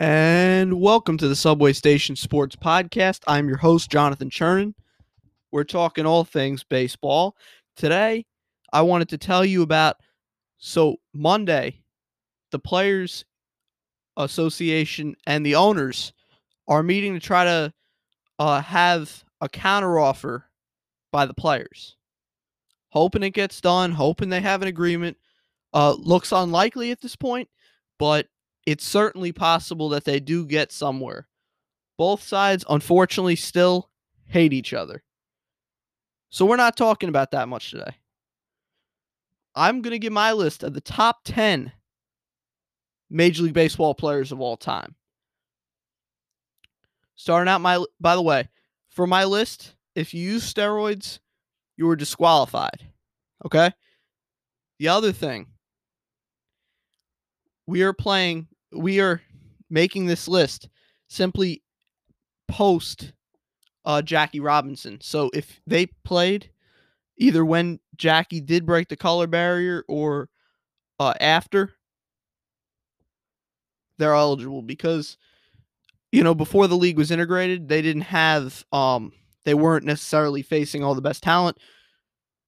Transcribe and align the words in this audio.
And 0.00 0.80
welcome 0.80 1.16
to 1.18 1.28
the 1.28 1.36
Subway 1.36 1.72
Station 1.72 2.16
Sports 2.16 2.56
Podcast. 2.56 3.20
I'm 3.28 3.46
your 3.46 3.58
host, 3.58 3.92
Jonathan 3.92 4.28
Chernin. 4.28 4.74
We're 5.52 5.62
talking 5.62 6.04
all 6.04 6.24
things 6.24 6.64
baseball. 6.64 7.36
Today, 7.76 8.26
I 8.72 8.82
wanted 8.82 9.08
to 9.10 9.18
tell 9.18 9.44
you 9.44 9.62
about 9.62 9.98
so 10.58 10.96
Monday, 11.12 11.84
the 12.50 12.58
Players 12.58 13.24
Association 14.16 15.14
and 15.28 15.46
the 15.46 15.54
owners 15.54 16.12
are 16.66 16.82
meeting 16.82 17.14
to 17.14 17.20
try 17.20 17.44
to 17.44 17.72
uh, 18.40 18.62
have 18.62 19.22
a 19.40 19.48
counteroffer 19.48 20.42
by 21.12 21.24
the 21.24 21.34
players. 21.34 21.94
Hoping 22.88 23.22
it 23.22 23.30
gets 23.30 23.60
done, 23.60 23.92
hoping 23.92 24.28
they 24.28 24.40
have 24.40 24.60
an 24.62 24.66
agreement. 24.66 25.16
Uh, 25.72 25.94
looks 25.96 26.32
unlikely 26.32 26.90
at 26.90 27.00
this 27.00 27.14
point, 27.14 27.48
but 28.00 28.26
it's 28.66 28.84
certainly 28.84 29.32
possible 29.32 29.88
that 29.90 30.04
they 30.04 30.20
do 30.20 30.46
get 30.46 30.72
somewhere. 30.72 31.28
Both 31.96 32.22
sides, 32.22 32.64
unfortunately, 32.68 33.36
still 33.36 33.90
hate 34.26 34.52
each 34.52 34.72
other. 34.72 35.02
So 36.30 36.44
we're 36.44 36.56
not 36.56 36.76
talking 36.76 37.08
about 37.08 37.30
that 37.30 37.48
much 37.48 37.70
today. 37.70 37.96
I'm 39.54 39.82
going 39.82 39.92
to 39.92 39.98
give 39.98 40.12
my 40.12 40.32
list 40.32 40.64
of 40.64 40.74
the 40.74 40.80
top 40.80 41.20
10 41.24 41.72
Major 43.08 43.44
League 43.44 43.54
Baseball 43.54 43.94
players 43.94 44.32
of 44.32 44.40
all 44.40 44.56
time. 44.56 44.96
Starting 47.14 47.48
out 47.48 47.60
my 47.60 47.84
by 48.00 48.16
the 48.16 48.22
way, 48.22 48.48
for 48.88 49.06
my 49.06 49.24
list, 49.24 49.76
if 49.94 50.12
you 50.12 50.32
use 50.32 50.52
steroids, 50.52 51.20
you 51.76 51.86
were 51.86 51.94
disqualified. 51.94 52.88
Okay? 53.44 53.70
The 54.80 54.88
other 54.88 55.12
thing, 55.12 55.46
we 57.66 57.82
are 57.82 57.92
playing 57.92 58.48
we 58.74 59.00
are 59.00 59.22
making 59.70 60.06
this 60.06 60.28
list 60.28 60.68
simply 61.08 61.62
post 62.48 63.12
uh, 63.84 64.02
Jackie 64.02 64.40
Robinson. 64.40 65.00
So 65.00 65.30
if 65.34 65.60
they 65.66 65.86
played 66.04 66.50
either 67.16 67.44
when 67.44 67.80
Jackie 67.96 68.40
did 68.40 68.66
break 68.66 68.88
the 68.88 68.96
color 68.96 69.26
barrier 69.26 69.84
or 69.88 70.28
uh, 70.98 71.14
after, 71.20 71.72
they're 73.98 74.14
eligible 74.14 74.62
because 74.62 75.16
you 76.10 76.24
know 76.24 76.34
before 76.34 76.66
the 76.66 76.76
league 76.76 76.98
was 76.98 77.10
integrated, 77.10 77.68
they 77.68 77.82
didn't 77.82 78.02
have 78.02 78.64
um 78.72 79.12
they 79.44 79.54
weren't 79.54 79.84
necessarily 79.84 80.42
facing 80.42 80.82
all 80.82 80.94
the 80.94 81.02
best 81.02 81.22
talent. 81.22 81.58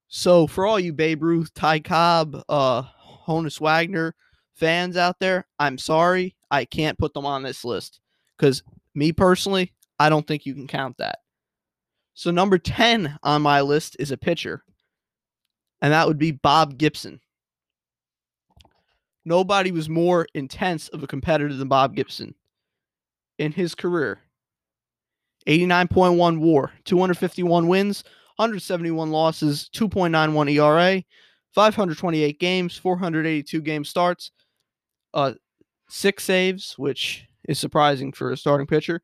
So 0.08 0.46
for 0.46 0.66
all 0.66 0.80
you 0.80 0.92
Babe 0.92 1.22
Ruth, 1.22 1.52
Ty 1.54 1.80
Cobb, 1.80 2.42
uh, 2.48 2.82
Honus 3.26 3.60
Wagner, 3.60 4.14
fans 4.56 4.96
out 4.96 5.18
there, 5.20 5.46
I'm 5.58 5.78
sorry, 5.78 6.34
I 6.50 6.64
can't 6.64 6.98
put 6.98 7.14
them 7.14 7.26
on 7.26 7.42
this 7.42 7.64
list 7.64 8.00
because 8.36 8.62
me 8.94 9.12
personally, 9.12 9.72
I 9.98 10.08
don't 10.08 10.26
think 10.26 10.46
you 10.46 10.54
can 10.54 10.66
count 10.66 10.98
that. 10.98 11.20
So 12.14 12.30
number 12.30 12.58
10 12.58 13.18
on 13.22 13.42
my 13.42 13.60
list 13.60 13.96
is 13.98 14.10
a 14.10 14.16
pitcher, 14.16 14.62
and 15.82 15.92
that 15.92 16.06
would 16.06 16.18
be 16.18 16.32
Bob 16.32 16.78
Gibson. 16.78 17.20
Nobody 19.24 19.72
was 19.72 19.88
more 19.88 20.26
intense 20.34 20.88
of 20.88 21.02
a 21.02 21.06
competitor 21.06 21.52
than 21.52 21.68
Bob 21.68 21.94
Gibson 21.94 22.34
in 23.38 23.52
his 23.52 23.74
career. 23.74 24.20
89.1 25.46 26.38
war, 26.38 26.72
251 26.84 27.68
wins, 27.68 28.02
171 28.36 29.10
losses, 29.10 29.68
2.91 29.74 30.52
ERA, 30.52 31.02
528 31.52 32.40
games, 32.40 32.76
482 32.76 33.60
game 33.60 33.84
starts, 33.84 34.30
uh, 35.16 35.32
six 35.88 36.22
saves, 36.24 36.74
which 36.76 37.26
is 37.48 37.58
surprising 37.58 38.12
for 38.12 38.30
a 38.30 38.36
starting 38.36 38.66
pitcher. 38.66 39.00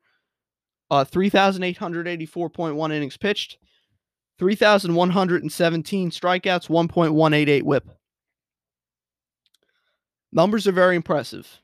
Uh, 0.91 1.03
3,884.1 1.03 2.93
innings 2.93 3.17
pitched, 3.17 3.57
3,117 4.37 6.11
strikeouts, 6.11 6.69
1.188 6.69 7.63
whip. 7.63 7.89
Numbers 10.31 10.67
are 10.67 10.71
very 10.71 10.95
impressive. 10.95 11.61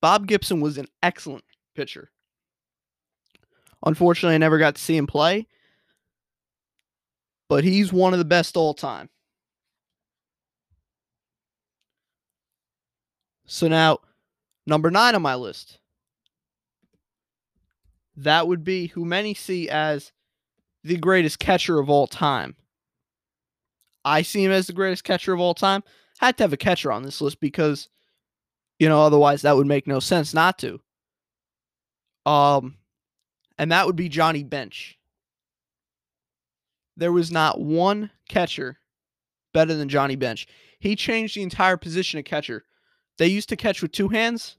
Bob 0.00 0.28
Gibson 0.28 0.60
was 0.60 0.78
an 0.78 0.86
excellent 1.02 1.44
pitcher. 1.74 2.10
Unfortunately, 3.84 4.36
I 4.36 4.38
never 4.38 4.58
got 4.58 4.76
to 4.76 4.80
see 4.82 4.96
him 4.96 5.08
play, 5.08 5.48
but 7.48 7.64
he's 7.64 7.92
one 7.92 8.12
of 8.12 8.20
the 8.20 8.24
best 8.24 8.56
all 8.56 8.74
time. 8.74 9.08
So 13.52 13.68
now, 13.68 13.98
number 14.66 14.90
nine 14.90 15.14
on 15.14 15.20
my 15.20 15.34
list. 15.34 15.78
That 18.16 18.48
would 18.48 18.64
be 18.64 18.86
who 18.86 19.04
many 19.04 19.34
see 19.34 19.68
as 19.68 20.10
the 20.82 20.96
greatest 20.96 21.38
catcher 21.38 21.78
of 21.78 21.90
all 21.90 22.06
time. 22.06 22.56
I 24.06 24.22
see 24.22 24.42
him 24.42 24.52
as 24.52 24.68
the 24.68 24.72
greatest 24.72 25.04
catcher 25.04 25.34
of 25.34 25.40
all 25.40 25.52
time. 25.52 25.84
Had 26.18 26.38
to 26.38 26.44
have 26.44 26.54
a 26.54 26.56
catcher 26.56 26.90
on 26.90 27.02
this 27.02 27.20
list 27.20 27.40
because, 27.40 27.90
you 28.78 28.88
know, 28.88 29.02
otherwise 29.02 29.42
that 29.42 29.54
would 29.54 29.66
make 29.66 29.86
no 29.86 30.00
sense 30.00 30.32
not 30.32 30.58
to. 30.60 30.80
Um, 32.24 32.78
and 33.58 33.70
that 33.70 33.84
would 33.84 33.96
be 33.96 34.08
Johnny 34.08 34.44
Bench. 34.44 34.98
There 36.96 37.12
was 37.12 37.30
not 37.30 37.60
one 37.60 38.10
catcher 38.30 38.78
better 39.52 39.74
than 39.74 39.90
Johnny 39.90 40.16
Bench. 40.16 40.46
He 40.80 40.96
changed 40.96 41.36
the 41.36 41.42
entire 41.42 41.76
position 41.76 42.18
of 42.18 42.24
catcher 42.24 42.64
they 43.22 43.28
used 43.28 43.50
to 43.50 43.56
catch 43.56 43.82
with 43.82 43.92
two 43.92 44.08
hands. 44.08 44.56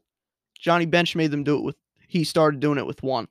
Johnny 0.58 0.86
Bench 0.86 1.18
made 1.18 1.32
them 1.32 1.44
do 1.44 1.58
it 1.58 1.64
with, 1.64 1.76
he 2.08 2.24
started 2.24 2.62
doing 2.62 2.78
it 2.78 2.86
with 2.86 3.04
one. 3.04 3.28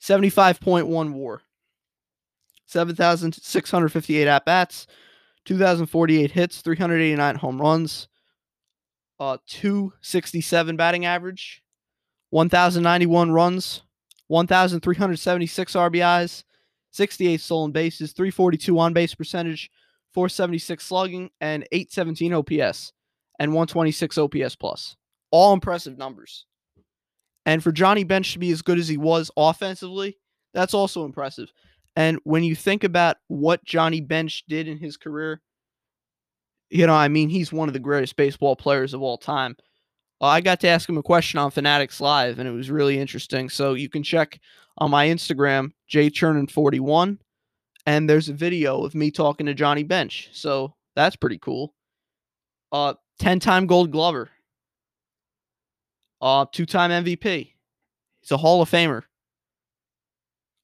75.1 0.00 1.12
war. 1.12 1.42
7,658 2.66 4.28
at 4.28 4.44
bats, 4.44 4.86
2,048 5.46 6.30
hits, 6.30 6.60
389 6.60 7.34
home 7.34 7.60
runs, 7.60 8.06
uh, 9.18 9.38
267 9.48 10.76
batting 10.76 11.04
average, 11.04 11.64
1,091 12.30 13.32
runs, 13.32 13.82
1,376 14.28 15.72
RBIs, 15.72 16.44
68 16.92 17.40
stolen 17.40 17.72
bases, 17.72 18.12
342 18.12 18.78
on 18.78 18.92
base 18.92 19.16
percentage, 19.16 19.72
476 20.14 20.86
slugging, 20.86 21.30
and 21.40 21.66
817 21.72 22.32
OPS 22.32 22.92
and 23.42 23.50
126 23.50 24.18
OPS 24.18 24.54
plus. 24.54 24.94
All 25.32 25.52
impressive 25.52 25.98
numbers. 25.98 26.46
And 27.44 27.60
for 27.60 27.72
Johnny 27.72 28.04
Bench 28.04 28.34
to 28.34 28.38
be 28.38 28.52
as 28.52 28.62
good 28.62 28.78
as 28.78 28.86
he 28.86 28.96
was 28.96 29.32
offensively, 29.36 30.16
that's 30.54 30.74
also 30.74 31.04
impressive. 31.04 31.52
And 31.96 32.20
when 32.22 32.44
you 32.44 32.54
think 32.54 32.84
about 32.84 33.16
what 33.26 33.64
Johnny 33.64 34.00
Bench 34.00 34.44
did 34.48 34.68
in 34.68 34.78
his 34.78 34.96
career, 34.96 35.40
you 36.70 36.86
know, 36.86 36.94
I 36.94 37.08
mean, 37.08 37.30
he's 37.30 37.52
one 37.52 37.68
of 37.68 37.72
the 37.72 37.80
greatest 37.80 38.14
baseball 38.14 38.54
players 38.54 38.94
of 38.94 39.02
all 39.02 39.18
time. 39.18 39.56
I 40.20 40.40
got 40.40 40.60
to 40.60 40.68
ask 40.68 40.88
him 40.88 40.96
a 40.96 41.02
question 41.02 41.40
on 41.40 41.50
Fanatics 41.50 42.00
Live, 42.00 42.38
and 42.38 42.48
it 42.48 42.52
was 42.52 42.70
really 42.70 42.96
interesting. 42.96 43.50
So 43.50 43.74
you 43.74 43.88
can 43.88 44.04
check 44.04 44.38
on 44.78 44.92
my 44.92 45.08
Instagram, 45.08 45.72
jchernin41, 45.90 47.18
and 47.86 48.08
there's 48.08 48.28
a 48.28 48.34
video 48.34 48.84
of 48.84 48.94
me 48.94 49.10
talking 49.10 49.46
to 49.46 49.54
Johnny 49.54 49.82
Bench. 49.82 50.30
So 50.32 50.76
that's 50.94 51.16
pretty 51.16 51.38
cool. 51.38 51.74
Uh, 52.70 52.94
10 53.18 53.40
time 53.40 53.66
gold 53.66 53.90
glover, 53.90 54.30
uh, 56.20 56.46
two 56.50 56.66
time 56.66 56.90
MVP. 56.90 57.52
He's 58.20 58.30
a 58.30 58.36
Hall 58.36 58.62
of 58.62 58.70
Famer. 58.70 59.02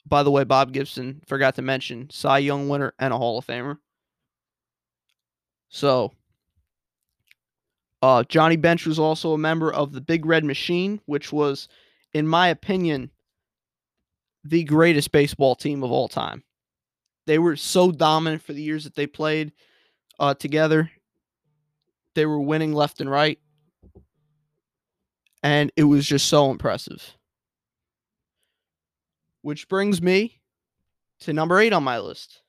By 0.06 0.22
the 0.22 0.30
way, 0.30 0.44
Bob 0.44 0.72
Gibson 0.72 1.20
forgot 1.26 1.56
to 1.56 1.62
mention 1.62 2.08
Cy 2.10 2.38
Young 2.38 2.68
winner 2.68 2.94
and 2.98 3.12
a 3.12 3.18
Hall 3.18 3.38
of 3.38 3.46
Famer. 3.46 3.78
So, 5.68 6.12
uh, 8.00 8.24
Johnny 8.24 8.56
Bench 8.56 8.86
was 8.86 8.98
also 8.98 9.32
a 9.32 9.38
member 9.38 9.72
of 9.72 9.92
the 9.92 10.00
Big 10.00 10.24
Red 10.24 10.44
Machine, 10.44 11.00
which 11.06 11.32
was, 11.32 11.68
in 12.14 12.26
my 12.26 12.48
opinion, 12.48 13.10
the 14.44 14.64
greatest 14.64 15.12
baseball 15.12 15.54
team 15.54 15.82
of 15.82 15.90
all 15.90 16.08
time. 16.08 16.42
They 17.26 17.38
were 17.38 17.56
so 17.56 17.92
dominant 17.92 18.42
for 18.42 18.54
the 18.54 18.62
years 18.62 18.84
that 18.84 18.94
they 18.94 19.06
played 19.06 19.52
uh, 20.18 20.34
together. 20.34 20.90
They 22.18 22.26
were 22.26 22.40
winning 22.40 22.72
left 22.72 23.00
and 23.00 23.08
right. 23.08 23.38
And 25.40 25.70
it 25.76 25.84
was 25.84 26.04
just 26.04 26.26
so 26.26 26.50
impressive. 26.50 27.14
Which 29.42 29.68
brings 29.68 30.02
me 30.02 30.40
to 31.20 31.32
number 31.32 31.60
eight 31.60 31.72
on 31.72 31.84
my 31.84 32.00
list. 32.00 32.42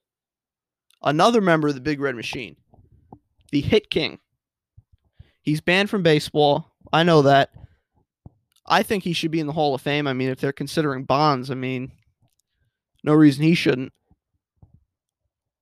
Another 1.03 1.39
member 1.39 1.67
of 1.67 1.75
the 1.75 1.81
Big 1.81 1.99
Red 1.99 2.15
Machine, 2.15 2.55
the 3.51 3.61
Hit 3.61 3.91
King. 3.91 4.17
He's 5.43 5.61
banned 5.61 5.91
from 5.91 6.01
baseball. 6.01 6.71
I 6.91 7.03
know 7.03 7.21
that. 7.21 7.51
I 8.65 8.81
think 8.81 9.03
he 9.03 9.13
should 9.13 9.29
be 9.29 9.39
in 9.39 9.45
the 9.45 9.53
Hall 9.53 9.75
of 9.75 9.81
Fame. 9.81 10.07
I 10.07 10.13
mean, 10.13 10.29
if 10.29 10.39
they're 10.39 10.51
considering 10.51 11.03
Bonds, 11.03 11.51
I 11.51 11.53
mean, 11.53 11.91
no 13.03 13.13
reason 13.13 13.43
he 13.43 13.53
shouldn't. 13.53 13.93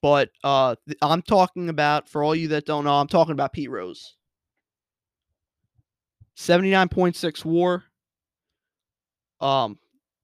But 0.01 0.29
uh, 0.43 0.75
I'm 1.01 1.21
talking 1.21 1.69
about, 1.69 2.07
for 2.07 2.23
all 2.23 2.35
you 2.35 2.49
that 2.49 2.65
don't 2.65 2.83
know, 2.83 2.93
I'm 2.93 3.07
talking 3.07 3.31
about 3.31 3.53
Pete 3.53 3.69
Rose. 3.69 4.15
79.6 6.37 7.45
war, 7.45 7.83
um, 9.41 9.79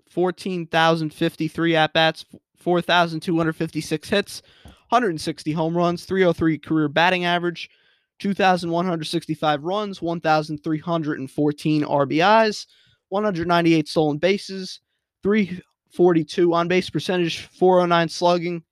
14,053 0.09 1.75
at 1.75 1.93
bats, 1.93 2.25
4,256 2.59 4.09
hits, 4.09 4.41
160 4.89 5.51
home 5.51 5.75
runs, 5.75 6.05
303 6.05 6.59
career 6.59 6.87
batting 6.87 7.25
average, 7.25 7.69
2,165 8.19 9.63
runs, 9.63 10.01
1,314 10.01 11.81
RBIs, 11.83 12.67
198 13.09 13.87
stolen 13.87 14.17
bases, 14.19 14.81
342 15.23 16.53
on 16.53 16.67
base 16.67 16.89
percentage, 16.91 17.47
409 17.47 18.07
slugging, 18.07 18.63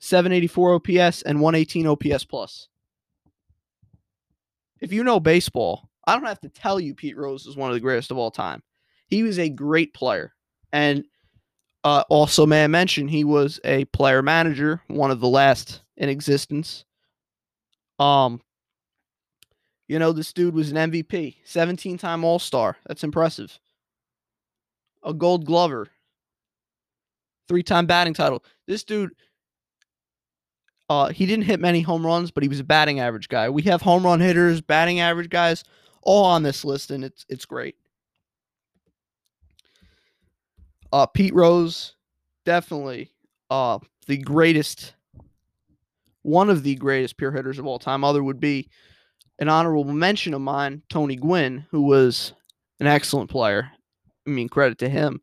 784 0.00 0.74
OPS, 0.74 1.22
and 1.22 1.40
118 1.40 1.86
OPS 1.86 2.24
plus. 2.24 2.68
If 4.80 4.92
you 4.92 5.04
know 5.04 5.20
baseball, 5.20 5.88
I 6.06 6.14
don't 6.14 6.24
have 6.24 6.40
to 6.40 6.48
tell 6.48 6.80
you 6.80 6.94
Pete 6.94 7.16
Rose 7.16 7.46
is 7.46 7.56
one 7.56 7.70
of 7.70 7.74
the 7.74 7.80
greatest 7.80 8.10
of 8.10 8.16
all 8.18 8.30
time. 8.30 8.62
He 9.06 9.22
was 9.22 9.38
a 9.38 9.48
great 9.48 9.94
player. 9.94 10.34
And 10.72 11.04
uh, 11.84 12.04
also, 12.08 12.46
may 12.46 12.64
I 12.64 12.66
mention, 12.66 13.08
he 13.08 13.24
was 13.24 13.60
a 13.64 13.84
player 13.86 14.22
manager, 14.22 14.82
one 14.88 15.10
of 15.10 15.20
the 15.20 15.28
last 15.28 15.82
in 15.96 16.08
existence. 16.08 16.84
Um, 17.98 18.40
you 19.88 19.98
know, 19.98 20.12
this 20.12 20.32
dude 20.32 20.54
was 20.54 20.70
an 20.70 20.90
MVP, 20.90 21.36
17 21.44 21.98
time 21.98 22.24
All 22.24 22.38
Star. 22.38 22.76
That's 22.86 23.04
impressive. 23.04 23.58
A 25.02 25.12
gold 25.12 25.46
glover, 25.46 25.88
three 27.48 27.62
time 27.62 27.86
batting 27.86 28.14
title. 28.14 28.44
This 28.66 28.84
dude, 28.84 29.12
uh, 30.90 31.08
he 31.08 31.24
didn't 31.24 31.44
hit 31.44 31.60
many 31.60 31.80
home 31.80 32.04
runs, 32.04 32.32
but 32.32 32.42
he 32.42 32.48
was 32.48 32.58
a 32.58 32.64
batting 32.64 32.98
average 32.98 33.28
guy. 33.28 33.48
We 33.48 33.62
have 33.62 33.80
home 33.80 34.04
run 34.04 34.18
hitters, 34.18 34.60
batting 34.60 34.98
average 34.98 35.30
guys, 35.30 35.62
all 36.02 36.24
on 36.24 36.42
this 36.42 36.64
list, 36.64 36.90
and 36.90 37.04
it's 37.04 37.24
it's 37.28 37.44
great. 37.44 37.76
Uh, 40.92 41.06
Pete 41.06 41.32
Rose, 41.32 41.94
definitely 42.44 43.12
uh, 43.50 43.78
the 44.08 44.16
greatest, 44.16 44.94
one 46.22 46.50
of 46.50 46.64
the 46.64 46.74
greatest 46.74 47.16
pure 47.16 47.30
hitters 47.30 47.60
of 47.60 47.66
all 47.66 47.78
time. 47.78 48.02
Other 48.02 48.24
would 48.24 48.40
be 48.40 48.68
an 49.38 49.48
honorable 49.48 49.84
mention 49.84 50.34
of 50.34 50.40
mine, 50.40 50.82
Tony 50.88 51.14
Gwynn, 51.14 51.64
who 51.70 51.82
was 51.82 52.32
an 52.80 52.88
excellent 52.88 53.30
player. 53.30 53.70
I 54.26 54.30
mean, 54.30 54.48
credit 54.48 54.78
to 54.78 54.88
him. 54.88 55.20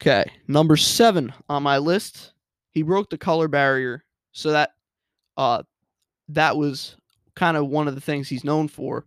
Okay, 0.00 0.30
number 0.46 0.76
seven 0.76 1.34
on 1.48 1.64
my 1.64 1.78
list. 1.78 2.34
He 2.70 2.82
broke 2.82 3.10
the 3.10 3.18
color 3.18 3.48
barrier, 3.48 4.04
so 4.32 4.52
that 4.52 4.70
uh, 5.36 5.62
that 6.28 6.56
was 6.56 6.96
kind 7.34 7.56
of 7.56 7.68
one 7.68 7.88
of 7.88 7.94
the 7.94 8.00
things 8.00 8.28
he's 8.28 8.44
known 8.44 8.68
for. 8.68 9.06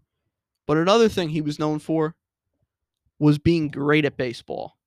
But 0.68 0.78
another 0.78 1.10
thing 1.10 1.30
he 1.30 1.42
was 1.42 1.60
known 1.60 1.80
for 1.80 2.16
was 3.20 3.38
being 3.38 3.68
great 3.68 4.06
at 4.06 4.18
baseball 4.18 4.78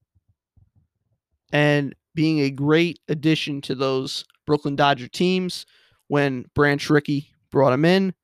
and 1.53 1.95
being 2.15 2.41
a 2.41 2.51
great 2.51 2.99
addition 3.09 3.61
to 3.63 3.75
those 3.75 4.25
Brooklyn 4.47 4.77
Dodger 4.77 5.09
teams 5.09 5.67
when 6.09 6.47
Branch 6.55 6.89
Rickey 6.91 7.31
brought 7.51 7.73
him 7.73 7.85
in. 7.85 8.15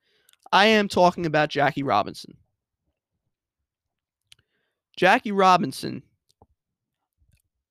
I 0.51 0.65
am 0.65 0.87
talking 0.87 1.25
about 1.25 1.49
Jackie 1.49 1.83
Robinson. 1.83 2.35
Jackie 4.97 5.31
Robinson, 5.31 6.03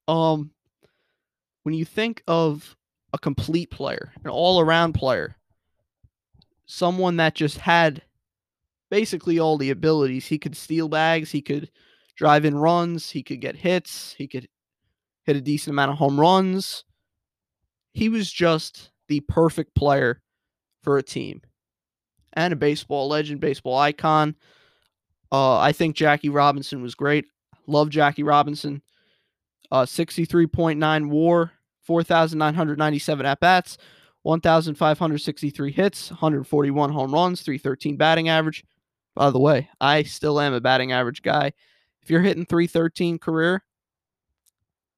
um, 0.08 0.50
when 1.62 1.74
you 1.74 1.84
think 1.84 2.22
of 2.26 2.76
a 3.12 3.18
complete 3.18 3.70
player, 3.70 4.12
an 4.24 4.30
all 4.30 4.60
around 4.60 4.92
player, 4.92 5.36
someone 6.66 7.16
that 7.16 7.34
just 7.34 7.58
had 7.58 8.02
basically 8.90 9.38
all 9.38 9.58
the 9.58 9.70
abilities, 9.70 10.26
he 10.26 10.38
could 10.38 10.56
steal 10.56 10.88
bags, 10.88 11.30
he 11.30 11.42
could 11.42 11.70
drive 12.16 12.44
in 12.44 12.56
runs, 12.56 13.10
he 13.10 13.22
could 13.22 13.40
get 13.40 13.56
hits, 13.56 14.14
he 14.16 14.26
could 14.26 14.48
hit 15.24 15.36
a 15.36 15.40
decent 15.40 15.72
amount 15.74 15.92
of 15.92 15.98
home 15.98 16.18
runs. 16.18 16.84
He 17.92 18.08
was 18.08 18.30
just 18.30 18.90
the 19.08 19.20
perfect 19.20 19.74
player 19.74 20.22
for 20.82 20.98
a 20.98 21.02
team 21.02 21.42
and 22.32 22.52
a 22.52 22.56
baseball 22.56 23.08
legend, 23.08 23.40
baseball 23.40 23.76
icon. 23.76 24.36
Uh, 25.32 25.58
I 25.58 25.72
think 25.72 25.96
Jackie 25.96 26.28
Robinson 26.28 26.82
was 26.82 26.94
great. 26.94 27.26
Love 27.66 27.90
Jackie 27.90 28.22
Robinson. 28.22 28.82
Uh, 29.70 29.84
63.9 29.84 31.08
war, 31.08 31.52
4,997 31.82 33.26
at 33.26 33.40
bats, 33.40 33.78
1,563 34.22 35.72
hits, 35.72 36.10
141 36.10 36.90
home 36.90 37.12
runs, 37.12 37.42
313 37.42 37.96
batting 37.96 38.28
average. 38.28 38.64
By 39.14 39.30
the 39.30 39.38
way, 39.38 39.68
I 39.80 40.02
still 40.02 40.40
am 40.40 40.54
a 40.54 40.60
batting 40.60 40.92
average 40.92 41.22
guy. 41.22 41.52
If 42.02 42.10
you're 42.10 42.20
hitting 42.20 42.46
313 42.46 43.18
career, 43.18 43.62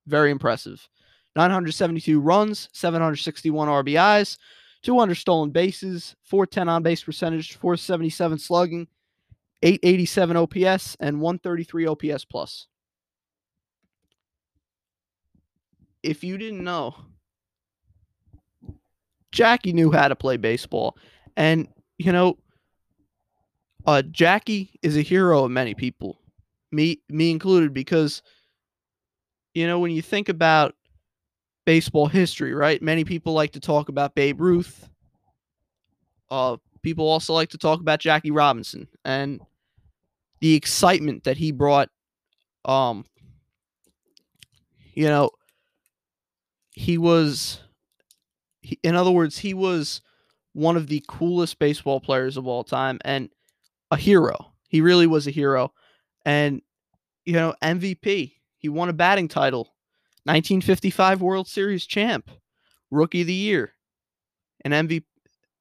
very 0.07 0.31
impressive. 0.31 0.89
972 1.37 2.21
runs, 2.21 2.69
761 2.73 3.69
RBIs, 3.69 4.39
200 4.83 5.15
stolen 5.15 5.51
bases, 5.51 6.15
410 6.25 6.69
on 6.69 6.83
base 6.83 7.03
percentage, 7.03 7.57
477 7.57 8.39
slugging, 8.39 8.89
887 9.63 10.37
OPS, 10.37 10.97
and 11.01 11.21
133 11.21 11.87
OPS 11.87 12.25
plus. 12.25 12.67
If 16.03 16.25
you 16.25 16.39
didn't 16.39 16.65
know, 16.65 16.95
Jackie 19.31 19.73
knew 19.73 19.91
how 19.91 20.09
to 20.09 20.17
play 20.17 20.37
baseball. 20.37 20.97
And, 21.37 21.69
you 21.99 22.13
know, 22.13 22.39
uh, 23.87 24.03
Jackie 24.03 24.79
is 24.83 24.97
a 24.97 25.03
hero 25.03 25.45
of 25.45 25.51
many 25.51 25.75
people, 25.75 26.19
me 26.71 27.01
me 27.09 27.31
included, 27.31 27.75
because 27.75 28.23
you 29.55 29.67
know 29.67 29.81
when 29.81 29.91
you 29.91 30.03
think 30.03 30.29
about 30.29 30.75
baseball 31.65 32.07
history, 32.07 32.55
right? 32.55 32.81
Many 32.81 33.05
people 33.05 33.33
like 33.33 33.53
to 33.53 33.61
talk 33.61 33.89
about 33.89 34.15
Babe 34.15 34.41
Ruth. 34.41 34.89
Uh, 36.31 36.57
people 36.83 37.09
also 37.09 37.35
like 37.35 37.51
to 37.51 37.59
talk 37.59 37.81
about 37.81 37.99
Jackie 37.99 38.31
Robinson 38.31 38.89
and 39.05 39.41
the 40.41 40.55
excitement 40.55 41.25
that 41.25 41.37
he 41.37 41.53
brought. 41.53 41.89
Um, 42.65 43.05
you 44.95 45.09
know, 45.09 45.31
he 46.73 46.99
was, 46.99 47.61
he, 48.61 48.79
in 48.83 48.97
other 48.97 49.11
words, 49.11 49.39
he 49.39 49.55
was 49.55 50.01
one 50.53 50.77
of 50.77 50.87
the 50.89 51.05
coolest 51.09 51.59
baseball 51.59 52.01
players 52.01 52.37
of 52.37 52.47
all 52.47 52.65
time 52.65 52.99
and 53.05 53.31
a 53.91 53.97
hero. 53.97 54.53
He 54.69 54.81
really 54.81 55.07
was 55.07 55.27
a 55.27 55.31
hero. 55.31 55.73
And, 56.25 56.63
you 57.25 57.35
know, 57.35 57.55
MVP. 57.63 58.35
He 58.57 58.69
won 58.69 58.89
a 58.89 58.93
batting 58.93 59.29
title 59.29 59.75
1955 60.25 61.21
World 61.21 61.49
Series 61.49 61.85
champ, 61.85 62.31
rookie 62.91 63.23
of 63.23 63.27
the 63.27 63.33
year, 63.35 63.73
and 64.65 64.73
MVP. 64.73 65.05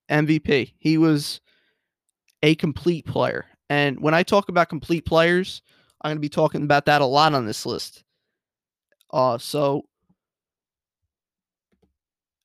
MVP. 0.09 0.73
He 0.77 0.97
was 0.97 1.39
a 2.43 2.55
complete 2.55 3.05
player. 3.05 3.45
And 3.69 4.01
when 4.01 4.13
I 4.13 4.23
talk 4.23 4.49
about 4.49 4.69
complete 4.69 5.05
players, 5.05 5.61
I'm 6.01 6.09
going 6.09 6.17
to 6.17 6.21
be 6.21 6.29
talking 6.29 6.63
about 6.63 6.85
that 6.85 7.01
a 7.01 7.05
lot 7.05 7.33
on 7.33 7.45
this 7.45 7.65
list. 7.65 8.03
Uh, 9.11 9.37
so, 9.37 9.85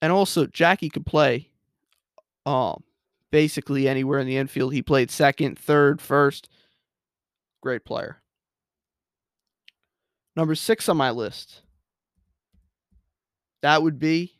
and 0.02 0.12
also 0.12 0.46
Jackie 0.46 0.90
could 0.90 1.06
play, 1.06 1.50
um, 2.44 2.82
basically 3.30 3.88
anywhere 3.88 4.18
in 4.18 4.26
the 4.26 4.36
infield. 4.36 4.72
He 4.72 4.82
played 4.82 5.10
second, 5.10 5.58
third, 5.58 6.00
first. 6.00 6.48
Great 7.62 7.84
player. 7.84 8.22
Number 10.36 10.54
six 10.54 10.88
on 10.88 10.96
my 10.96 11.10
list, 11.10 11.62
that 13.62 13.82
would 13.82 13.98
be 13.98 14.34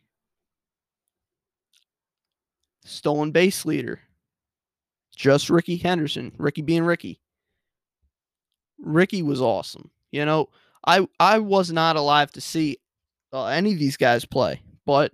stolen 2.85 3.31
base 3.31 3.65
leader. 3.65 3.99
Just 5.15 5.49
Rickey 5.49 5.77
Henderson. 5.77 6.31
Rickey 6.37 6.61
being 6.61 6.83
Rickey. 6.83 7.19
Rickey 8.79 9.23
was 9.23 9.41
awesome. 9.41 9.89
You 10.11 10.25
know, 10.25 10.49
I 10.85 11.07
I 11.19 11.39
was 11.39 11.71
not 11.71 11.95
alive 11.95 12.31
to 12.33 12.41
see 12.41 12.77
uh, 13.33 13.47
any 13.47 13.73
of 13.73 13.79
these 13.79 13.97
guys 13.97 14.23
play, 14.23 14.61
but 14.85 15.11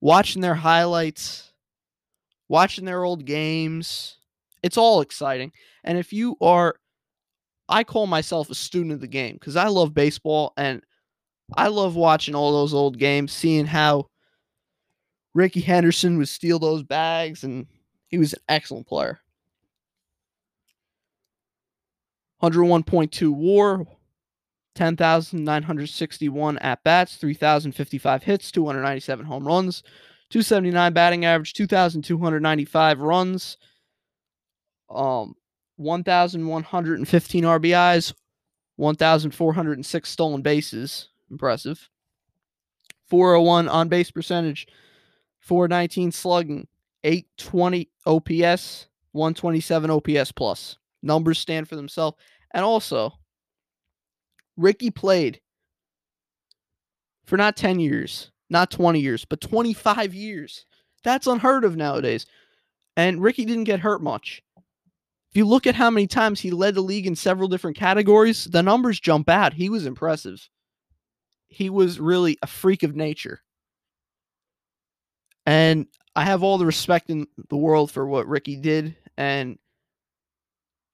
watching 0.00 0.42
their 0.42 0.54
highlights, 0.54 1.52
watching 2.48 2.84
their 2.84 3.04
old 3.04 3.24
games, 3.24 4.16
it's 4.62 4.76
all 4.76 5.00
exciting. 5.00 5.52
And 5.84 5.98
if 5.98 6.12
you 6.12 6.36
are 6.40 6.76
I 7.68 7.84
call 7.84 8.06
myself 8.08 8.50
a 8.50 8.54
student 8.54 8.92
of 8.92 9.00
the 9.00 9.06
game 9.06 9.38
cuz 9.38 9.56
I 9.56 9.68
love 9.68 9.94
baseball 9.94 10.52
and 10.56 10.82
I 11.56 11.68
love 11.68 11.96
watching 11.96 12.34
all 12.34 12.52
those 12.52 12.74
old 12.74 12.98
games, 12.98 13.32
seeing 13.32 13.66
how 13.66 14.06
Rickey 15.34 15.60
Henderson 15.60 16.18
would 16.18 16.28
steal 16.28 16.58
those 16.58 16.82
bags, 16.82 17.44
and 17.44 17.66
he 18.08 18.18
was 18.18 18.32
an 18.32 18.40
excellent 18.48 18.86
player. 18.86 19.20
101.2 22.42 23.32
war, 23.32 23.86
10,961 24.80 26.56
at 26.56 26.82
bats, 26.82 27.16
3,055 27.16 28.22
hits, 28.22 28.50
297 28.50 29.26
home 29.26 29.46
runs, 29.46 29.82
279 30.30 30.94
batting 30.94 31.26
average, 31.26 31.52
2,295 31.52 33.00
runs, 33.00 33.58
um, 34.88 35.34
1,115 35.76 37.44
RBIs, 37.44 38.14
1,406 38.76 40.08
stolen 40.08 40.40
bases. 40.40 41.10
Impressive. 41.30 41.90
401 43.10 43.68
on 43.68 43.88
base 43.90 44.10
percentage, 44.10 44.66
419 45.40 46.10
slugging, 46.10 46.66
820 47.04 47.90
OPS, 48.06 48.86
127 49.12 49.90
OPS 49.90 50.32
plus. 50.32 50.78
Numbers 51.02 51.38
stand 51.38 51.68
for 51.68 51.76
themselves. 51.76 52.16
And 52.52 52.64
also, 52.64 53.19
Rickey 54.60 54.90
played 54.90 55.40
for 57.24 57.36
not 57.36 57.56
10 57.56 57.80
years, 57.80 58.30
not 58.50 58.70
20 58.70 59.00
years, 59.00 59.24
but 59.24 59.40
25 59.40 60.14
years. 60.14 60.66
That's 61.02 61.26
unheard 61.26 61.64
of 61.64 61.76
nowadays. 61.76 62.26
And 62.96 63.22
Rickey 63.22 63.44
didn't 63.44 63.64
get 63.64 63.80
hurt 63.80 64.02
much. 64.02 64.42
If 64.56 65.36
you 65.36 65.46
look 65.46 65.66
at 65.66 65.76
how 65.76 65.90
many 65.90 66.06
times 66.06 66.40
he 66.40 66.50
led 66.50 66.74
the 66.74 66.80
league 66.80 67.06
in 67.06 67.14
several 67.14 67.48
different 67.48 67.76
categories, 67.76 68.44
the 68.44 68.62
numbers 68.62 68.98
jump 68.98 69.28
out. 69.28 69.52
He 69.52 69.68
was 69.68 69.86
impressive. 69.86 70.48
He 71.48 71.70
was 71.70 72.00
really 72.00 72.36
a 72.42 72.46
freak 72.46 72.82
of 72.82 72.96
nature. 72.96 73.40
And 75.46 75.86
I 76.16 76.24
have 76.24 76.42
all 76.42 76.58
the 76.58 76.66
respect 76.66 77.10
in 77.10 77.26
the 77.48 77.56
world 77.56 77.90
for 77.90 78.06
what 78.06 78.26
Rickey 78.26 78.56
did 78.56 78.96
and 79.16 79.58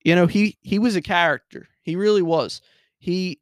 you 0.06 0.14
know, 0.14 0.28
he 0.28 0.56
he 0.62 0.78
was 0.78 0.94
a 0.94 1.02
character. 1.02 1.66
He 1.82 1.96
really 1.96 2.22
was. 2.22 2.60
He 3.00 3.40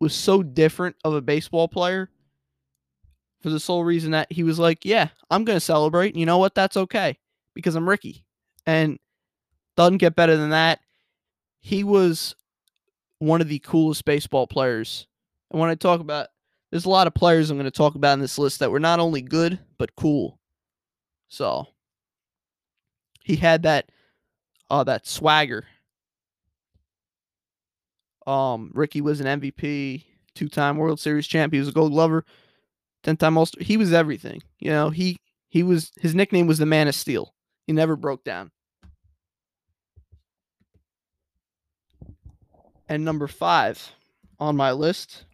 was 0.00 0.14
so 0.14 0.42
different 0.42 0.96
of 1.04 1.14
a 1.14 1.20
baseball 1.20 1.68
player 1.68 2.10
for 3.40 3.50
the 3.50 3.60
sole 3.60 3.84
reason 3.84 4.10
that 4.12 4.30
he 4.32 4.42
was 4.42 4.58
like, 4.58 4.84
"Yeah, 4.84 5.08
I'm 5.30 5.44
going 5.44 5.56
to 5.56 5.60
celebrate. 5.64 6.16
You 6.16 6.26
know 6.26 6.38
what? 6.38 6.54
That's 6.54 6.76
okay 6.76 7.18
because 7.54 7.74
I'm 7.74 7.88
Rickey." 7.88 8.24
And 8.66 8.98
doesn't 9.76 9.98
get 9.98 10.16
better 10.16 10.36
than 10.36 10.50
that. 10.50 10.80
He 11.60 11.84
was 11.84 12.34
one 13.18 13.40
of 13.40 13.48
the 13.48 13.60
coolest 13.60 14.04
baseball 14.04 14.46
players. 14.46 15.06
And 15.50 15.60
when 15.60 15.70
I 15.70 15.74
talk 15.74 16.00
about 16.00 16.28
there's 16.70 16.84
a 16.84 16.90
lot 16.90 17.06
of 17.06 17.14
players 17.14 17.50
I'm 17.50 17.56
going 17.56 17.64
to 17.64 17.70
talk 17.70 17.94
about 17.94 18.14
in 18.14 18.20
this 18.20 18.38
list 18.38 18.60
that 18.60 18.70
were 18.70 18.80
not 18.80 19.00
only 19.00 19.22
good 19.22 19.58
but 19.78 19.94
cool. 19.96 20.38
So 21.28 21.66
he 23.24 23.36
had 23.36 23.62
that 23.62 23.90
uh 24.70 24.84
that 24.84 25.06
swagger. 25.06 25.66
Um 28.26 28.70
Rickey 28.74 29.00
was 29.00 29.20
an 29.20 29.40
MVP, 29.40 30.04
two-time 30.34 30.76
World 30.76 31.00
Series 31.00 31.26
champ, 31.26 31.52
he 31.52 31.58
was 31.58 31.68
a 31.68 31.72
gold 31.72 31.92
glover, 31.92 32.24
10-time 33.04 33.36
All-Star. 33.36 33.62
He 33.62 33.76
was 33.76 33.92
everything. 33.92 34.42
You 34.58 34.70
know, 34.70 34.90
he 34.90 35.18
he 35.48 35.62
was 35.62 35.90
his 36.00 36.14
nickname 36.14 36.46
was 36.46 36.58
the 36.58 36.66
Man 36.66 36.88
of 36.88 36.94
Steel. 36.94 37.34
He 37.66 37.72
never 37.72 37.96
broke 37.96 38.24
down. 38.24 38.50
And 42.88 43.04
number 43.04 43.28
5 43.28 43.92
on 44.40 44.56
my 44.56 44.72
list 44.72 45.24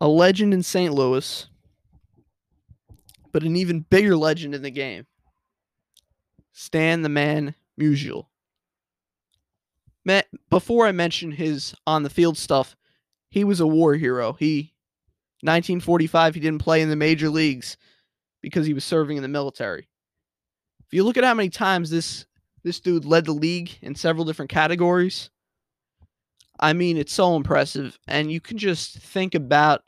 a 0.00 0.08
legend 0.08 0.52
in 0.52 0.62
St. 0.62 0.92
Louis, 0.92 1.46
but 3.32 3.42
an 3.42 3.56
even 3.56 3.80
bigger 3.80 4.16
legend 4.16 4.54
in 4.54 4.60
the 4.60 4.70
game. 4.70 5.06
Stan 6.52 7.00
the 7.00 7.08
Man 7.08 7.54
Musial. 7.80 8.26
Before 10.50 10.86
I 10.86 10.92
mention 10.92 11.32
his 11.32 11.74
on 11.86 12.02
the 12.02 12.10
field 12.10 12.36
stuff, 12.36 12.76
he 13.30 13.44
was 13.44 13.60
a 13.60 13.66
war 13.66 13.94
hero. 13.94 14.34
He 14.34 14.72
1945 15.40 16.34
he 16.34 16.40
didn't 16.40 16.62
play 16.62 16.80
in 16.80 16.88
the 16.88 16.96
major 16.96 17.28
leagues 17.28 17.76
because 18.40 18.66
he 18.66 18.74
was 18.74 18.84
serving 18.84 19.16
in 19.16 19.22
the 19.22 19.28
military. 19.28 19.88
If 20.86 20.92
you 20.92 21.04
look 21.04 21.16
at 21.16 21.24
how 21.24 21.34
many 21.34 21.50
times 21.50 21.90
this 21.90 22.26
this 22.62 22.80
dude 22.80 23.04
led 23.04 23.26
the 23.26 23.32
league 23.32 23.72
in 23.82 23.94
several 23.94 24.24
different 24.24 24.50
categories, 24.50 25.30
I 26.58 26.72
mean, 26.72 26.96
it's 26.96 27.12
so 27.12 27.36
impressive 27.36 27.98
and 28.06 28.30
you 28.30 28.40
can 28.40 28.58
just 28.58 28.98
think 28.98 29.34
about 29.34 29.82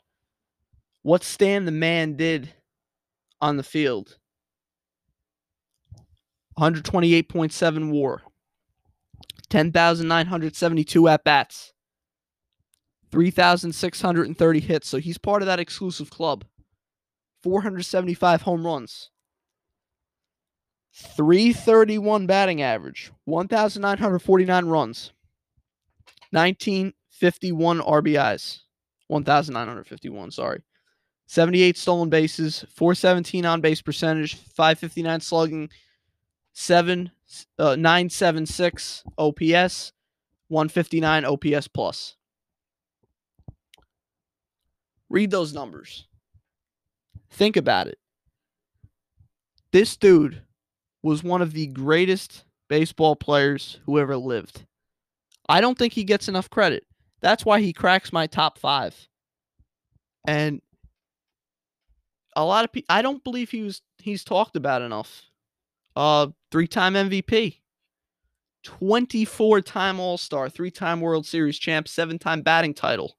what 1.01 1.23
Stan 1.23 1.65
the 1.65 1.71
Man 1.71 2.15
did 2.17 2.53
on 3.39 3.57
the 3.57 3.63
field 3.63 4.17
128.7 6.59 7.91
war, 7.91 8.23
10,972 9.49 11.07
at 11.07 11.23
bats, 11.23 11.73
3,630 13.11 14.59
hits. 14.59 14.87
So 14.87 14.97
he's 14.97 15.17
part 15.17 15.41
of 15.41 15.45
that 15.45 15.59
exclusive 15.59 16.09
club. 16.09 16.45
475 17.43 18.41
home 18.41 18.65
runs, 18.65 19.11
331 20.93 22.25
batting 22.25 22.61
average, 22.61 23.11
1,949 23.25 24.65
runs, 24.65 25.11
1951 26.31 27.79
RBIs, 27.79 28.59
1,951, 29.07 30.31
sorry. 30.31 30.63
78 31.27 31.77
stolen 31.77 32.09
bases, 32.09 32.65
417 32.73 33.45
on 33.45 33.61
base 33.61 33.81
percentage, 33.81 34.35
559 34.35 35.19
slugging, 35.21 35.69
7 36.59 37.11
uh, 37.59 37.75
976 37.75 39.03
OPS, 39.15 39.93
159 40.47 41.23
OPS 41.23 41.67
plus. 41.67 42.15
Read 45.07 45.29
those 45.29 45.53
numbers. 45.53 46.07
Think 47.29 47.57
about 47.57 47.85
it. 47.85 47.99
This 49.71 49.95
dude 49.97 50.41
was 51.03 51.23
one 51.23 51.43
of 51.43 51.53
the 51.53 51.67
greatest 51.67 52.43
baseball 52.67 53.15
players 53.15 53.79
who 53.85 53.99
ever 53.99 54.17
lived. 54.17 54.65
I 55.47 55.61
don't 55.61 55.77
think 55.77 55.93
he 55.93 56.03
gets 56.03 56.27
enough 56.27 56.49
credit. 56.49 56.87
That's 57.21 57.45
why 57.45 57.61
he 57.61 57.71
cracks 57.71 58.11
my 58.11 58.25
top 58.25 58.57
5. 58.57 59.07
And 60.25 60.63
a 62.35 62.43
lot 62.43 62.65
of 62.65 62.71
people 62.71 62.87
I 62.89 63.03
don't 63.03 63.23
believe 63.23 63.51
he 63.51 63.61
was 63.61 63.83
he's 63.99 64.23
talked 64.23 64.55
about 64.55 64.81
enough. 64.81 65.29
Uh 65.95 66.27
three-time 66.51 66.93
MVP. 66.93 67.57
24-time 68.65 69.99
All-Star, 69.99 70.49
three-time 70.49 70.99
World 70.99 71.25
Series 71.25 71.57
champ, 71.57 71.87
seven-time 71.87 72.41
batting 72.41 72.73
title. 72.73 73.17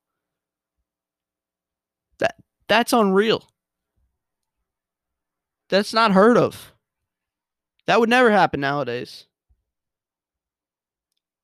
That 2.19 2.35
that's 2.69 2.93
unreal. 2.93 3.49
That's 5.71 5.95
not 5.95 6.13
heard 6.13 6.37
of. 6.37 6.73
That 7.87 8.01
would 8.01 8.11
never 8.11 8.31
happen 8.31 8.61
nowadays. 8.61 9.27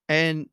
And 0.09 0.49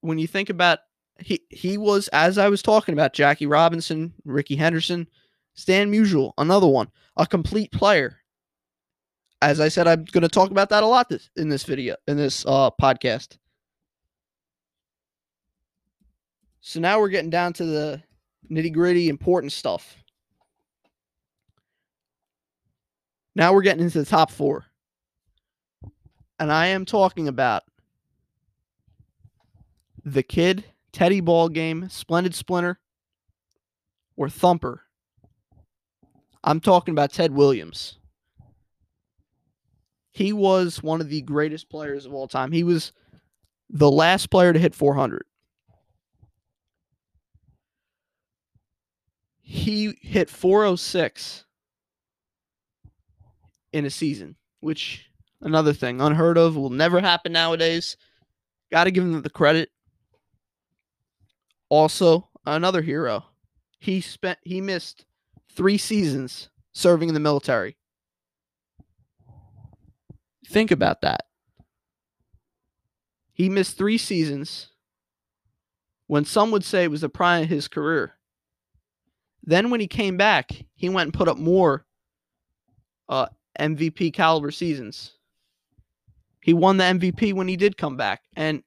when 0.00 0.18
you 0.18 0.28
think 0.28 0.50
about 0.50 0.80
he 1.18 1.40
he 1.50 1.78
was 1.78 2.08
as 2.08 2.38
I 2.38 2.48
was 2.48 2.62
talking 2.62 2.92
about 2.92 3.14
Jackie 3.14 3.46
Robinson, 3.46 4.12
Rickey 4.24 4.54
Henderson, 4.54 5.08
Stan 5.54 5.90
Musial, 5.90 6.32
another 6.38 6.68
one, 6.68 6.88
a 7.16 7.26
complete 7.26 7.72
player. 7.72 8.18
As 9.42 9.60
I 9.60 9.68
said, 9.68 9.86
I'm 9.86 10.04
going 10.04 10.22
to 10.22 10.28
talk 10.28 10.50
about 10.50 10.70
that 10.70 10.82
a 10.82 10.86
lot 10.86 11.08
this 11.08 11.30
in 11.36 11.48
this 11.48 11.64
video, 11.64 11.96
in 12.06 12.16
this 12.16 12.44
uh, 12.46 12.70
podcast. 12.70 13.36
So 16.60 16.80
now 16.80 16.98
we're 16.98 17.10
getting 17.10 17.30
down 17.30 17.52
to 17.54 17.64
the 17.64 18.02
nitty 18.50 18.72
gritty, 18.72 19.08
important 19.08 19.52
stuff. 19.52 19.96
Now 23.34 23.52
we're 23.52 23.62
getting 23.62 23.84
into 23.84 23.98
the 23.98 24.06
top 24.06 24.30
four. 24.30 24.64
And 26.38 26.50
I 26.50 26.68
am 26.68 26.84
talking 26.84 27.28
about 27.28 27.62
the 30.04 30.22
kid, 30.22 30.64
Teddy 30.92 31.20
Ball 31.20 31.48
Game, 31.48 31.88
Splendid 31.88 32.34
Splinter, 32.34 32.78
or 34.16 34.28
Thumper 34.28 34.86
I'm 36.46 36.60
talking 36.60 36.92
about 36.92 37.12
Ted 37.12 37.32
Williams. 37.32 37.98
He 40.16 40.32
was 40.32 40.82
one 40.82 41.02
of 41.02 41.10
the 41.10 41.20
greatest 41.20 41.68
players 41.68 42.06
of 42.06 42.14
all 42.14 42.26
time. 42.26 42.50
He 42.50 42.64
was 42.64 42.90
the 43.68 43.90
last 43.90 44.30
player 44.30 44.50
to 44.50 44.58
hit 44.58 44.74
400. 44.74 45.26
He 49.42 49.98
hit 50.00 50.30
406 50.30 51.44
in 53.74 53.84
a 53.84 53.90
season, 53.90 54.36
which 54.60 55.04
another 55.42 55.74
thing 55.74 56.00
unheard 56.00 56.38
of 56.38 56.56
will 56.56 56.70
never 56.70 57.00
happen 57.00 57.32
nowadays. 57.32 57.98
Got 58.72 58.84
to 58.84 58.90
give 58.90 59.04
him 59.04 59.20
the 59.20 59.28
credit. 59.28 59.68
Also, 61.68 62.30
another 62.46 62.80
hero. 62.80 63.26
He 63.80 64.00
spent 64.00 64.38
he 64.40 64.62
missed 64.62 65.04
three 65.54 65.76
seasons 65.76 66.48
serving 66.72 67.10
in 67.10 67.14
the 67.14 67.20
military. 67.20 67.76
Think 70.46 70.70
about 70.70 71.00
that. 71.02 71.24
He 73.32 73.48
missed 73.48 73.76
three 73.76 73.98
seasons 73.98 74.68
when 76.06 76.24
some 76.24 76.50
would 76.50 76.64
say 76.64 76.84
it 76.84 76.90
was 76.90 77.00
the 77.00 77.08
prime 77.08 77.42
of 77.42 77.48
his 77.48 77.68
career. 77.68 78.14
Then, 79.42 79.70
when 79.70 79.80
he 79.80 79.86
came 79.86 80.16
back, 80.16 80.50
he 80.74 80.88
went 80.88 81.08
and 81.08 81.14
put 81.14 81.28
up 81.28 81.36
more 81.36 81.86
uh, 83.08 83.26
MVP 83.58 84.12
caliber 84.12 84.50
seasons. 84.50 85.12
He 86.40 86.54
won 86.54 86.76
the 86.76 86.84
MVP 86.84 87.32
when 87.32 87.48
he 87.48 87.56
did 87.56 87.76
come 87.76 87.96
back. 87.96 88.22
And 88.34 88.62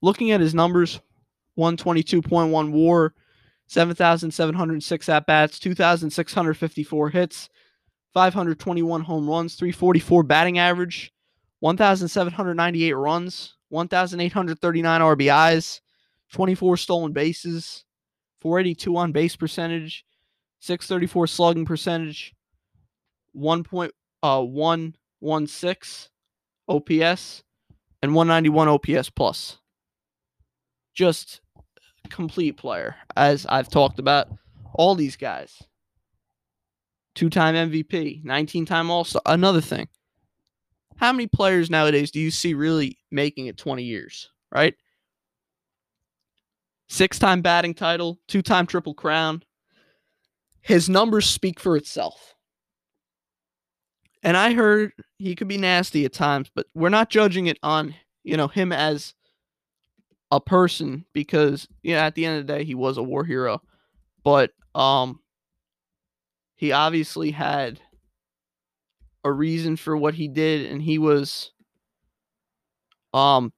looking 0.00 0.30
at 0.30 0.40
his 0.40 0.54
numbers 0.54 1.00
122.1 1.58 2.70
war, 2.72 3.14
7,706 3.66 5.08
at 5.08 5.26
bats, 5.26 5.58
2,654 5.58 7.08
hits, 7.10 7.48
521 8.14 9.00
home 9.02 9.28
runs, 9.28 9.54
344 9.54 10.22
batting 10.22 10.58
average, 10.58 11.12
1,798 11.62 12.92
runs, 12.94 13.54
1,839 13.68 15.00
RBIs, 15.00 15.80
24 16.32 16.76
stolen 16.76 17.12
bases, 17.12 17.84
482 18.40 18.96
on 18.96 19.12
base 19.12 19.36
percentage, 19.36 20.04
634 20.58 21.28
slugging 21.28 21.64
percentage, 21.64 22.34
1.116 23.36 26.08
uh, 26.68 26.68
OPS, 26.68 27.44
and 28.02 28.12
191 28.12 28.68
OPS 28.68 29.08
plus. 29.10 29.58
Just 30.94 31.42
complete 32.08 32.56
player, 32.56 32.96
as 33.16 33.46
I've 33.46 33.70
talked 33.70 34.00
about 34.00 34.26
all 34.74 34.96
these 34.96 35.14
guys. 35.14 35.62
Two 37.14 37.30
time 37.30 37.54
MVP, 37.54 38.24
19 38.24 38.66
time 38.66 38.90
All 38.90 39.04
Star. 39.04 39.22
Another 39.26 39.60
thing. 39.60 39.86
How 41.02 41.10
many 41.10 41.26
players 41.26 41.68
nowadays 41.68 42.12
do 42.12 42.20
you 42.20 42.30
see 42.30 42.54
really 42.54 42.96
making 43.10 43.46
it 43.46 43.56
20 43.56 43.82
years, 43.82 44.30
right? 44.54 44.72
Six 46.88 47.18
time 47.18 47.42
batting 47.42 47.74
title, 47.74 48.20
two 48.28 48.40
time 48.40 48.68
triple 48.68 48.94
crown. 48.94 49.42
His 50.60 50.88
numbers 50.88 51.28
speak 51.28 51.58
for 51.58 51.76
itself. 51.76 52.36
And 54.22 54.36
I 54.36 54.52
heard 54.52 54.92
he 55.18 55.34
could 55.34 55.48
be 55.48 55.58
nasty 55.58 56.04
at 56.04 56.12
times, 56.12 56.48
but 56.54 56.66
we're 56.72 56.88
not 56.88 57.10
judging 57.10 57.48
it 57.48 57.58
on, 57.64 57.96
you 58.22 58.36
know, 58.36 58.46
him 58.46 58.70
as 58.70 59.14
a 60.30 60.40
person 60.40 61.04
because 61.12 61.66
you 61.82 61.94
know 61.94 62.00
at 62.00 62.14
the 62.14 62.24
end 62.24 62.38
of 62.38 62.46
the 62.46 62.52
day 62.52 62.64
he 62.64 62.74
was 62.74 62.96
a 62.96 63.02
war 63.02 63.22
hero 63.22 63.60
but 64.24 64.50
um 64.74 65.20
he 66.54 66.72
obviously 66.72 67.32
had 67.32 67.80
a 69.24 69.32
reason 69.32 69.76
for 69.76 69.96
what 69.96 70.14
he 70.14 70.28
did 70.28 70.70
and 70.70 70.82
he 70.82 70.98
was 70.98 71.52
um 73.14 73.52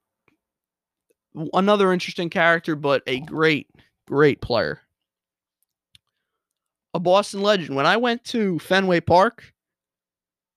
another 1.53 1.91
interesting 1.91 2.29
character 2.29 2.75
but 2.75 3.01
a 3.07 3.19
great 3.21 3.67
great 4.07 4.41
player 4.41 4.81
a 6.93 6.99
Boston 6.99 7.41
legend 7.41 7.75
when 7.75 7.85
I 7.85 7.97
went 7.97 8.23
to 8.25 8.59
Fenway 8.59 9.01
Park 9.01 9.53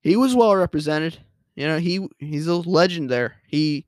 he 0.03 0.17
was 0.17 0.35
well 0.35 0.55
represented 0.55 1.19
you 1.57 1.67
know 1.67 1.79
he 1.79 2.07
he's 2.19 2.47
a 2.47 2.55
legend 2.55 3.11
there 3.11 3.37
he 3.47 3.87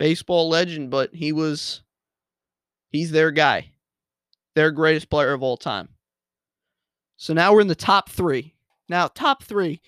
baseball 0.00 0.48
legend, 0.48 0.90
but 0.90 1.14
he 1.14 1.30
was 1.30 1.82
he's 2.90 3.12
their 3.12 3.30
guy. 3.30 3.70
Their 4.56 4.72
greatest 4.72 5.08
player 5.08 5.32
of 5.32 5.44
all 5.44 5.56
time. 5.56 5.90
So 7.16 7.32
now 7.34 7.52
we're 7.52 7.60
in 7.60 7.68
the 7.68 7.76
top 7.76 8.08
3. 8.08 8.52
Now, 8.88 9.06
top 9.06 9.44
3, 9.44 9.80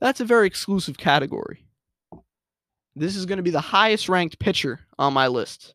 that's 0.00 0.20
a 0.20 0.24
very 0.24 0.46
exclusive 0.46 0.98
category. 0.98 1.64
This 2.94 3.16
is 3.16 3.26
going 3.26 3.38
to 3.38 3.42
be 3.42 3.50
the 3.50 3.60
highest 3.60 4.08
ranked 4.08 4.38
pitcher 4.38 4.80
on 4.98 5.12
my 5.12 5.28
list. 5.28 5.74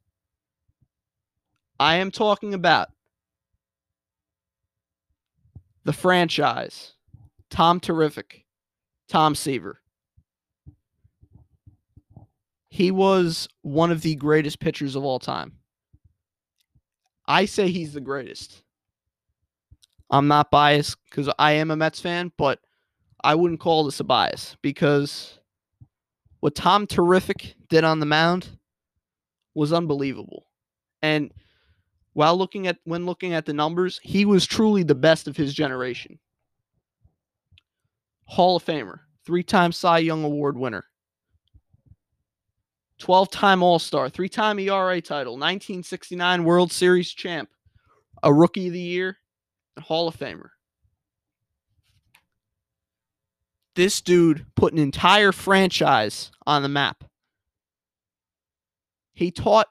I 1.80 1.96
am 1.96 2.12
talking 2.12 2.53
about 2.53 2.89
the 5.84 5.94
franchise, 5.94 6.94
Tom 7.50 7.80
Terrific, 7.80 8.46
Tom 9.08 9.36
Seaver. 9.36 9.80
He 12.70 12.92
was 12.92 13.48
one 13.62 13.92
of 13.92 14.01
the 14.01 14.15
greatest 14.15 14.60
pitchers 14.60 14.96
of 14.96 15.03
all 15.03 15.20
time. 15.20 15.53
I 17.27 17.46
say 17.46 17.70
he's 17.70 17.94
the 17.94 18.01
greatest. 18.01 18.63
I'm 20.10 20.28
not 20.28 20.52
biased 20.52 20.97
because 21.10 21.30
I 21.39 21.54
am 21.54 21.71
a 21.71 21.76
Mets 21.76 22.00
fan, 22.00 22.32
but 22.38 22.60
I 23.23 23.36
wouldn't 23.36 23.59
call 23.59 23.86
this 23.86 23.99
a 23.99 24.03
bias 24.03 24.57
because 24.62 25.39
what 26.41 26.55
Tom 26.55 26.88
Terrific 26.88 27.55
did 27.69 27.83
on 27.83 27.99
the 27.99 28.05
mound 28.05 28.49
was 29.55 29.71
unbelievable. 29.71 30.47
And 31.01 31.31
while 32.13 32.38
looking 32.38 32.67
at 32.67 32.77
when 32.83 33.05
looking 33.05 33.33
at 33.33 33.45
the 33.45 33.53
numbers, 33.53 33.99
he 34.03 34.25
was 34.25 34.45
truly 34.45 34.83
the 34.83 34.95
best 34.95 35.27
of 35.27 35.38
his 35.38 35.53
generation. 35.53 36.19
Hall 38.25 38.55
of 38.55 38.65
Famer, 38.65 38.99
three-time 39.25 39.71
Cy 39.71 39.99
Young 39.99 40.23
Award 40.23 40.57
winner, 40.57 40.86
12 42.99 43.29
time 43.31 43.62
All 43.62 43.79
Star, 43.79 44.09
three 44.09 44.29
time 44.29 44.59
ERA 44.59 45.01
title, 45.01 45.33
1969 45.33 46.43
World 46.43 46.71
Series 46.71 47.12
champ, 47.12 47.49
a 48.23 48.33
Rookie 48.33 48.67
of 48.67 48.73
the 48.73 48.79
Year, 48.79 49.17
Hall 49.79 50.07
of 50.07 50.15
Famer. 50.15 50.49
This 53.75 54.01
dude 54.01 54.45
put 54.55 54.73
an 54.73 54.79
entire 54.79 55.31
franchise 55.31 56.31
on 56.45 56.62
the 56.62 56.69
map. 56.69 57.03
He 59.13 59.31
taught 59.31 59.67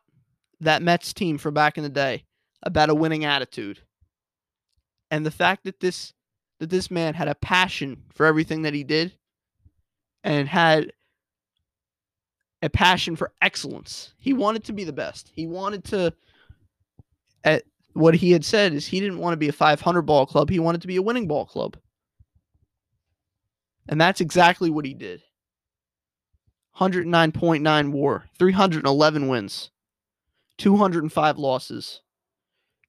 that 0.61 0.83
Mets 0.83 1.13
team 1.13 1.39
from 1.39 1.55
back 1.55 1.77
in 1.77 1.85
the 1.85 1.89
day 1.89 2.25
about 2.63 2.91
a 2.91 2.95
winning 2.95 3.25
attitude. 3.25 3.81
And 5.11 5.27
the 5.27 5.31
fact 5.31 5.65
that 5.65 5.81
this 5.81 6.13
that 6.59 6.71
this 6.71 6.91
man 6.91 7.15
had 7.15 7.27
a 7.27 7.35
passion 7.35 8.05
for 8.15 8.25
everything 8.25 8.63
that 8.63 8.73
he 8.73 8.85
did 8.85 9.13
and 10.23 10.49
had 10.49 10.93
a 12.63 12.71
passion 12.71 13.17
for 13.17 13.33
excellence. 13.43 14.15
He 14.19 14.33
wanted 14.33 14.63
to 14.65 14.73
be 14.73 14.85
the 14.85 14.93
best. 14.93 15.33
He 15.35 15.47
wanted 15.47 15.83
to 15.87 16.15
at 17.43 17.65
what 17.95 18.15
he 18.15 18.31
had 18.31 18.45
said 18.45 18.73
is 18.73 18.87
he 18.87 19.01
didn't 19.01 19.19
want 19.19 19.33
to 19.33 19.39
be 19.39 19.49
a 19.49 19.53
500 19.53 20.03
ball 20.03 20.25
club. 20.25 20.49
He 20.49 20.61
wanted 20.61 20.81
to 20.83 20.87
be 20.87 20.97
a 20.97 21.03
winning 21.03 21.27
ball 21.27 21.47
club. 21.47 21.77
And 23.89 24.01
that's 24.01 24.21
exactly 24.21 24.71
what 24.71 24.85
he 24.85 24.95
did. 24.95 25.23
109.9 26.79 27.93
war, 27.93 28.25
311 28.39 29.29
wins, 29.29 29.71
205 30.59 31.39
losses, 31.39 32.01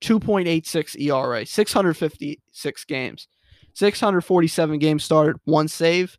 2.86 0.02 1.00
ERA, 1.02 1.46
656 1.46 2.86
games, 2.86 3.28
647 3.74 4.80
games 4.80 5.04
started, 5.04 5.36
one 5.44 5.68
save, 5.68 6.18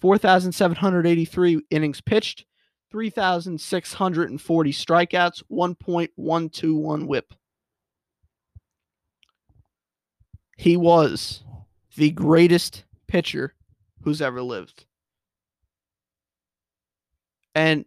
4,783 0.00 1.60
innings 1.70 2.00
pitched, 2.00 2.46
3,640 2.90 4.72
strikeouts, 4.72 5.42
1.121 5.50 7.06
whip. 7.06 7.34
He 10.56 10.76
was 10.76 11.44
the 11.96 12.10
greatest 12.10 12.84
pitcher 13.06 13.54
who's 14.02 14.22
ever 14.22 14.42
lived. 14.42 14.86
And 17.54 17.84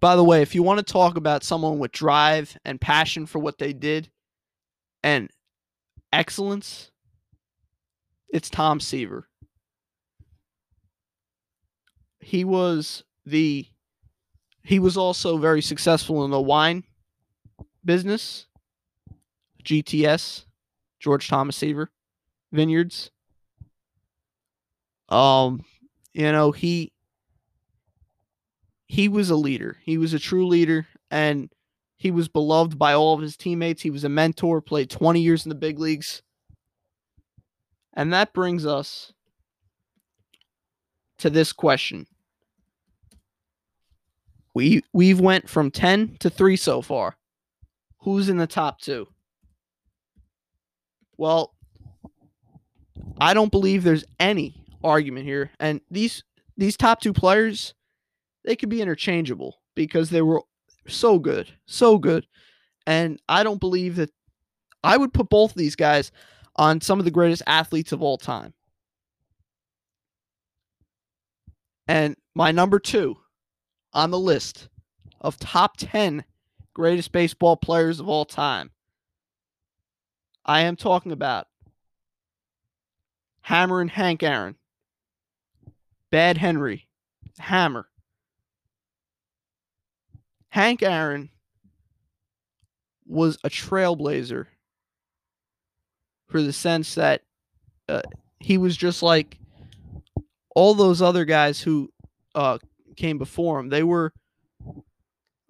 by 0.00 0.16
the 0.16 0.24
way, 0.24 0.42
if 0.42 0.54
you 0.54 0.62
want 0.62 0.84
to 0.84 0.92
talk 0.92 1.16
about 1.16 1.44
someone 1.44 1.78
with 1.78 1.92
drive 1.92 2.56
and 2.64 2.80
passion 2.80 3.26
for 3.26 3.38
what 3.38 3.58
they 3.58 3.72
did 3.72 4.10
and 5.02 5.30
excellence, 6.12 6.90
it's 8.28 8.50
Tom 8.50 8.80
Seaver. 8.80 9.28
He 12.20 12.44
was 12.44 13.04
the 13.26 13.66
he 14.64 14.78
was 14.78 14.96
also 14.96 15.38
very 15.38 15.60
successful 15.60 16.24
in 16.24 16.30
the 16.30 16.40
wine 16.40 16.84
business, 17.84 18.46
GTS, 19.64 20.46
George 21.00 21.28
Thomas 21.28 21.56
Seaver 21.56 21.90
Vineyards. 22.52 23.10
Um, 25.12 25.64
you 26.14 26.32
know, 26.32 26.52
he 26.52 26.92
he 28.86 29.08
was 29.08 29.30
a 29.30 29.36
leader. 29.36 29.76
He 29.84 29.98
was 29.98 30.14
a 30.14 30.18
true 30.18 30.46
leader 30.46 30.86
and 31.10 31.50
he 31.96 32.10
was 32.10 32.28
beloved 32.28 32.78
by 32.78 32.94
all 32.94 33.14
of 33.14 33.20
his 33.20 33.36
teammates. 33.36 33.82
He 33.82 33.90
was 33.90 34.04
a 34.04 34.08
mentor, 34.08 34.60
played 34.60 34.90
20 34.90 35.20
years 35.20 35.44
in 35.44 35.50
the 35.50 35.54
big 35.54 35.78
leagues. 35.78 36.22
And 37.94 38.12
that 38.12 38.32
brings 38.32 38.66
us 38.66 39.12
to 41.18 41.30
this 41.30 41.52
question. 41.52 42.06
We 44.54 44.82
we've 44.92 45.20
went 45.20 45.48
from 45.48 45.70
10 45.70 46.16
to 46.20 46.30
3 46.30 46.56
so 46.56 46.82
far. 46.82 47.16
Who's 48.00 48.28
in 48.28 48.38
the 48.38 48.46
top 48.46 48.80
2? 48.80 49.06
Well, 51.16 51.54
I 53.18 53.32
don't 53.32 53.52
believe 53.52 53.84
there's 53.84 54.04
any 54.18 54.61
argument 54.84 55.24
here 55.26 55.50
and 55.60 55.80
these 55.90 56.24
these 56.56 56.76
top 56.76 57.00
2 57.00 57.12
players 57.12 57.74
they 58.44 58.56
could 58.56 58.68
be 58.68 58.82
interchangeable 58.82 59.60
because 59.74 60.10
they 60.10 60.22
were 60.22 60.42
so 60.86 61.18
good, 61.18 61.52
so 61.66 61.98
good. 61.98 62.26
And 62.86 63.20
I 63.28 63.42
don't 63.42 63.60
believe 63.60 63.96
that 63.96 64.10
I 64.82 64.96
would 64.96 65.14
put 65.14 65.28
both 65.28 65.52
of 65.52 65.56
these 65.56 65.76
guys 65.76 66.10
on 66.56 66.80
some 66.80 66.98
of 66.98 67.04
the 67.04 67.10
greatest 67.10 67.42
athletes 67.46 67.92
of 67.92 68.02
all 68.02 68.18
time. 68.18 68.52
And 71.86 72.16
my 72.34 72.50
number 72.52 72.78
2 72.78 73.16
on 73.92 74.10
the 74.10 74.18
list 74.18 74.68
of 75.20 75.38
top 75.38 75.76
10 75.76 76.24
greatest 76.74 77.12
baseball 77.12 77.56
players 77.56 78.00
of 78.00 78.08
all 78.08 78.24
time. 78.24 78.70
I 80.44 80.62
am 80.62 80.74
talking 80.74 81.12
about 81.12 81.46
Hammerin' 83.42 83.88
Hank 83.88 84.22
Aaron, 84.22 84.56
Bad 86.12 86.36
Henry, 86.36 86.88
Hammer. 87.38 87.88
Hank 90.50 90.82
Aaron 90.82 91.30
was 93.06 93.38
a 93.42 93.48
trailblazer 93.48 94.44
for 96.28 96.42
the 96.42 96.52
sense 96.52 96.96
that 96.96 97.22
uh, 97.88 98.02
he 98.40 98.58
was 98.58 98.76
just 98.76 99.02
like 99.02 99.38
all 100.54 100.74
those 100.74 101.00
other 101.00 101.24
guys 101.24 101.62
who 101.62 101.90
uh, 102.34 102.58
came 102.94 103.16
before 103.16 103.58
him. 103.58 103.70
They 103.70 103.82
were 103.82 104.12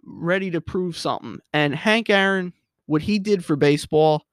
ready 0.05 0.53
to 0.53 0.61
prove 0.61 0.97
something. 0.97 1.41
And 1.53 1.75
Hank 1.75 2.09
Aaron, 2.09 2.53
what 2.87 3.03
he 3.03 3.19
did 3.19 3.45
for 3.45 3.57
baseball, 3.57 4.27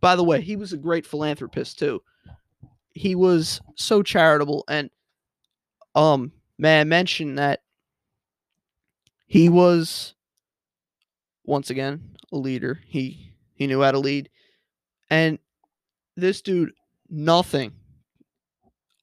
by 0.00 0.16
the 0.16 0.24
way, 0.24 0.40
he 0.40 0.56
was 0.56 0.72
a 0.72 0.78
great 0.78 1.04
philanthropist 1.04 1.78
too. 1.78 2.00
He 2.92 3.14
was 3.14 3.60
so 3.74 4.02
charitable 4.02 4.64
and 4.68 4.88
um 5.94 6.32
may 6.58 6.80
I 6.80 6.84
mention 6.84 7.36
that 7.36 7.60
he 9.26 9.48
was 9.48 10.14
once 11.44 11.70
again 11.70 12.16
a 12.32 12.36
leader. 12.36 12.80
He 12.86 13.32
he 13.54 13.66
knew 13.66 13.82
how 13.82 13.92
to 13.92 13.98
lead. 13.98 14.30
And 15.10 15.38
this 16.16 16.42
dude 16.42 16.72
nothing 17.08 17.72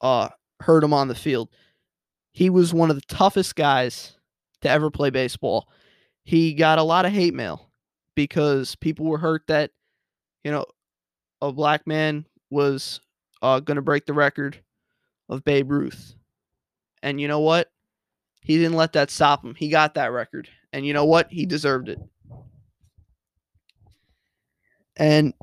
uh 0.01 0.29
hurt 0.59 0.83
him 0.83 0.93
on 0.93 1.07
the 1.07 1.15
field. 1.15 1.49
He 2.33 2.49
was 2.49 2.73
one 2.73 2.89
of 2.89 2.95
the 2.95 3.05
toughest 3.07 3.55
guys 3.55 4.17
to 4.61 4.69
ever 4.69 4.89
play 4.89 5.09
baseball. 5.09 5.67
He 6.23 6.53
got 6.53 6.79
a 6.79 6.83
lot 6.83 7.05
of 7.05 7.11
hate 7.11 7.33
mail 7.33 7.69
because 8.15 8.75
people 8.75 9.05
were 9.05 9.17
hurt 9.17 9.43
that, 9.47 9.71
you 10.43 10.51
know, 10.51 10.65
a 11.41 11.51
black 11.51 11.85
man 11.87 12.25
was 12.49 13.01
uh, 13.41 13.59
going 13.59 13.75
to 13.75 13.81
break 13.81 14.05
the 14.05 14.13
record 14.13 14.57
of 15.29 15.43
Babe 15.43 15.71
Ruth. 15.71 16.15
And 17.03 17.19
you 17.19 17.27
know 17.27 17.39
what? 17.39 17.71
He 18.41 18.57
didn't 18.57 18.77
let 18.77 18.93
that 18.93 19.11
stop 19.11 19.43
him. 19.43 19.55
He 19.55 19.69
got 19.69 19.95
that 19.95 20.11
record. 20.11 20.49
And 20.73 20.85
you 20.85 20.93
know 20.93 21.05
what? 21.05 21.31
He 21.31 21.45
deserved 21.45 21.89
it. 21.89 21.99
And 24.97 25.33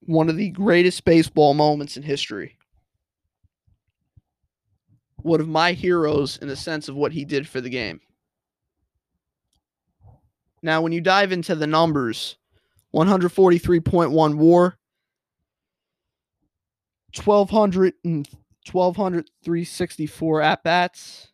one 0.00 0.28
of 0.28 0.36
the 0.36 0.50
greatest 0.50 1.04
baseball 1.04 1.54
moments 1.54 1.96
in 1.96 2.02
history. 2.02 2.56
One 5.16 5.40
of 5.40 5.48
my 5.48 5.72
heroes 5.72 6.36
in 6.38 6.48
the 6.48 6.56
sense 6.56 6.88
of 6.88 6.94
what 6.94 7.12
he 7.12 7.24
did 7.24 7.48
for 7.48 7.60
the 7.60 7.70
game. 7.70 8.00
Now, 10.62 10.80
when 10.82 10.92
you 10.92 11.00
dive 11.00 11.32
into 11.32 11.54
the 11.54 11.66
numbers, 11.66 12.36
143.1 12.94 14.34
war, 14.36 14.78
1200 17.14 17.94
and 18.04 18.28
1200 18.72 19.30
364 19.44 20.42
at 20.42 20.62
bats, 20.62 21.28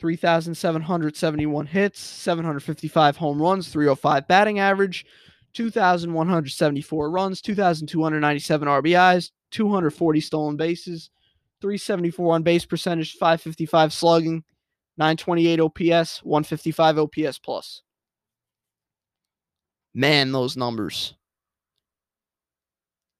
3,771 0.00 1.66
hits, 1.66 2.00
755 2.00 3.16
home 3.16 3.40
runs, 3.40 3.68
305 3.68 4.28
batting 4.28 4.58
average, 4.58 5.06
2,174 5.54 7.10
runs, 7.10 7.40
2,297 7.40 8.68
RBIs, 8.68 9.30
240 9.50 10.20
stolen 10.20 10.56
bases, 10.56 11.10
374 11.60 12.34
on 12.34 12.42
base 12.42 12.66
percentage, 12.66 13.12
555 13.12 13.92
slugging, 13.92 14.44
928 14.98 15.60
OPS, 15.60 16.22
155 16.24 16.98
OPS 16.98 17.38
plus. 17.38 17.82
Man, 19.94 20.32
those 20.32 20.56
numbers. 20.56 21.14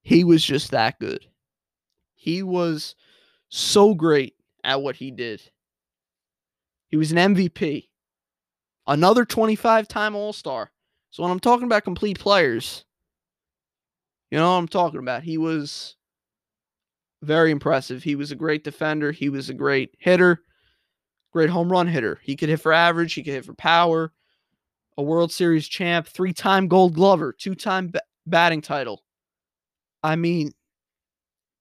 He 0.03 0.25
was 0.25 0.45
just 0.45 0.73
that 0.73 0.99
good. 0.99 1.25
He 2.15 2.43
was 2.43 2.95
so 3.55 3.95
great 3.95 4.35
at 4.65 4.83
what 4.83 4.97
he 4.97 5.13
did. 5.13 5.41
He 6.89 6.97
was 6.97 7.13
an 7.13 7.35
MVP, 7.35 7.89
another 8.87 9.25
25 9.25 9.87
time 9.87 10.17
All 10.17 10.33
Star. 10.33 10.73
So 11.11 11.23
when 11.23 11.31
I'm 11.31 11.39
talking 11.39 11.67
about 11.67 11.85
complete 11.85 12.19
players, 12.19 12.85
you 14.33 14.39
know 14.39 14.51
what 14.51 14.59
I'm 14.59 14.69
talking 14.69 14.99
about. 14.99 15.23
He 15.23 15.39
was 15.39 15.95
very 17.23 17.53
impressive. 17.53 18.03
He 18.03 18.17
was 18.17 18.33
a 18.33 18.37
great 18.37 18.65
defender. 18.65 19.13
He 19.13 19.29
was 19.29 19.49
a 19.51 19.55
great 19.55 19.95
hitter, 20.01 20.43
great 21.33 21.51
home 21.51 21.71
run 21.71 21.87
hitter. 21.87 22.19
He 22.23 22.35
could 22.35 22.49
hit 22.49 22.61
for 22.61 22.73
average, 22.73 23.15
he 23.15 23.23
could 23.23 23.35
hit 23.35 23.45
for 23.45 23.55
power. 23.55 24.13
A 24.97 25.03
World 25.03 25.31
Series 25.33 25.69
champ, 25.69 26.09
three 26.09 26.33
time 26.33 26.67
gold 26.67 26.95
glover, 26.95 27.33
two 27.33 27.55
time 27.55 27.93
batting 28.27 28.63
title. 28.63 29.05
I 30.03 30.17
mean, 30.17 30.53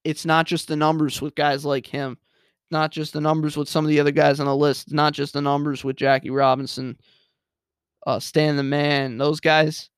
it's 0.03 0.25
not 0.25 0.45
just 0.45 0.67
the 0.67 0.75
numbers 0.75 1.21
with 1.21 1.35
guys 1.35 1.65
like 1.65 1.87
him, 1.87 2.17
not 2.71 2.91
just 2.91 3.13
the 3.13 3.21
numbers 3.21 3.55
with 3.55 3.69
some 3.69 3.85
of 3.85 3.89
the 3.89 3.99
other 3.99 4.11
guys 4.11 4.39
on 4.39 4.45
the 4.45 4.55
list, 4.55 4.91
not 4.91 5.13
just 5.13 5.33
the 5.33 5.41
numbers 5.41 5.83
with 5.83 5.95
Jackie 5.95 6.29
Robinson, 6.29 6.97
uh, 8.05 8.19
Stan 8.19 8.57
the 8.57 8.63
Man, 8.63 9.17
those 9.17 9.39
guys. 9.39 9.89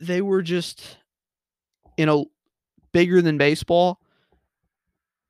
They 0.00 0.20
were 0.20 0.42
just, 0.42 0.98
you 1.96 2.06
know, 2.06 2.26
bigger 2.92 3.22
than 3.22 3.38
baseball. 3.38 4.00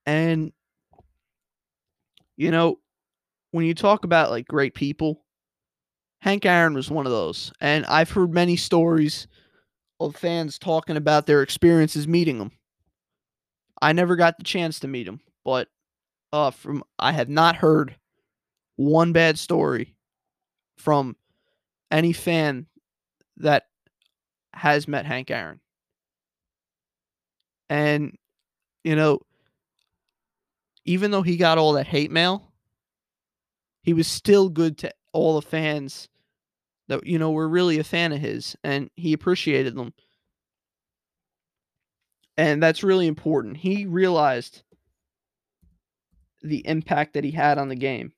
And, 0.06 0.52
you 2.36 2.50
know, 2.50 2.78
when 3.52 3.64
you 3.64 3.74
talk 3.74 4.04
about 4.04 4.30
like 4.30 4.46
great 4.48 4.74
people, 4.74 5.24
Hank 6.20 6.44
Aaron 6.44 6.74
was 6.74 6.90
one 6.90 7.06
of 7.06 7.12
those. 7.12 7.52
And 7.60 7.86
I've 7.86 8.10
heard 8.10 8.32
many 8.32 8.56
stories 8.56 9.28
of 10.00 10.16
fans 10.16 10.58
talking 10.58 10.96
about 10.96 11.26
their 11.26 11.42
experiences 11.42 12.08
meeting 12.08 12.38
him. 12.38 12.50
I 13.82 13.92
never 13.92 14.16
got 14.16 14.38
the 14.38 14.44
chance 14.44 14.80
to 14.80 14.88
meet 14.88 15.08
him, 15.08 15.20
but 15.44 15.68
uh 16.32 16.50
from 16.50 16.82
I 16.98 17.12
have 17.12 17.28
not 17.28 17.56
heard 17.56 17.96
one 18.76 19.12
bad 19.12 19.38
story 19.38 19.94
from 20.76 21.16
any 21.90 22.12
fan 22.12 22.66
that 23.38 23.64
has 24.52 24.88
met 24.88 25.06
Hank 25.06 25.30
Aaron. 25.30 25.60
And 27.68 28.16
you 28.84 28.96
know, 28.96 29.20
even 30.84 31.10
though 31.10 31.22
he 31.22 31.36
got 31.36 31.58
all 31.58 31.72
that 31.74 31.86
hate 31.86 32.10
mail, 32.10 32.52
he 33.82 33.92
was 33.92 34.06
still 34.06 34.48
good 34.48 34.78
to 34.78 34.92
all 35.12 35.34
the 35.34 35.46
fans 35.46 36.08
that 36.88 37.06
you 37.06 37.18
know 37.18 37.30
were 37.30 37.48
really 37.48 37.78
a 37.78 37.84
fan 37.84 38.12
of 38.12 38.20
his 38.20 38.56
and 38.64 38.90
he 38.96 39.12
appreciated 39.12 39.74
them. 39.74 39.92
And 42.36 42.62
that's 42.62 42.82
really 42.82 43.06
important. 43.06 43.58
He 43.58 43.86
realized 43.86 44.62
the 46.42 46.66
impact 46.66 47.14
that 47.14 47.24
he 47.24 47.30
had 47.30 47.58
on 47.58 47.68
the 47.68 47.76
game. 47.76 48.12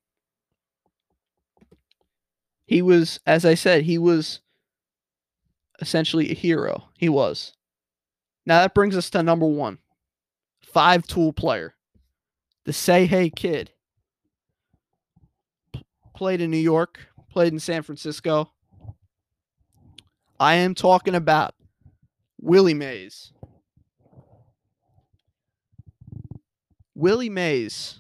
He 2.67 2.83
was, 2.83 3.21
as 3.27 3.45
I 3.45 3.55
said, 3.55 3.85
he 3.85 3.99
was 3.99 4.41
essentially 5.81 6.31
a 6.31 6.35
hero. 6.35 6.89
He 6.97 7.09
was. 7.09 7.53
Now 8.45 8.61
that 8.61 8.75
brings 8.75 8.97
us 8.97 9.11
to 9.11 9.23
number 9.23 9.47
one 9.47 9.79
five 10.63 11.07
tool 11.07 11.33
player. 11.33 11.75
The 12.65 12.73
Say 12.73 13.07
Hey 13.07 13.31
Kid. 13.31 13.71
Played 16.15 16.41
in 16.41 16.51
New 16.51 16.57
York, 16.57 16.99
played 17.31 17.53
in 17.53 17.61
San 17.61 17.83
Francisco. 17.83 18.51
I 20.41 20.55
am 20.55 20.75
talking 20.75 21.15
about 21.15 21.55
Willie 22.41 22.75
Mays. 22.75 23.33
Willie 26.97 27.29
Mays 27.29 27.99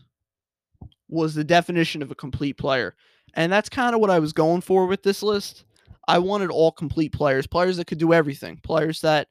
was 1.08 1.34
the 1.34 1.44
definition 1.44 2.02
of 2.02 2.10
a 2.10 2.16
complete 2.16 2.54
player. 2.54 2.96
And 3.34 3.52
that's 3.52 3.68
kind 3.68 3.94
of 3.94 4.00
what 4.00 4.10
I 4.10 4.18
was 4.18 4.32
going 4.32 4.62
for 4.62 4.86
with 4.86 5.02
this 5.02 5.22
list. 5.22 5.64
I 6.08 6.18
wanted 6.18 6.50
all 6.50 6.72
complete 6.72 7.12
players, 7.12 7.46
players 7.46 7.76
that 7.76 7.86
could 7.86 7.98
do 7.98 8.14
everything, 8.14 8.58
players 8.62 9.02
that 9.02 9.28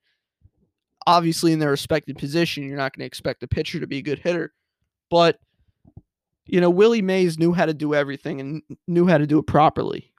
obviously 1.08 1.51
in 1.51 1.60
their 1.60 1.71
respected 1.71 2.17
position, 2.17 2.63
you're 2.63 2.78
not 2.78 2.95
going 2.95 3.01
to 3.01 3.08
expect 3.08 3.41
a 3.41 3.47
pitcher 3.47 3.80
to 3.80 3.88
be 3.88 3.97
a 3.97 4.04
good 4.04 4.19
hitter. 4.19 4.54
But, 5.10 5.39
you 6.45 6.62
know, 6.62 6.69
Willie 6.69 7.01
Mays 7.01 7.39
knew 7.39 7.51
how 7.51 7.65
to 7.65 7.73
do 7.73 7.95
everything 7.95 8.39
and 8.39 8.62
knew 8.88 9.08
how 9.08 9.17
to 9.17 9.28
do 9.28 9.39
it 9.39 9.47
properly. 9.47 10.13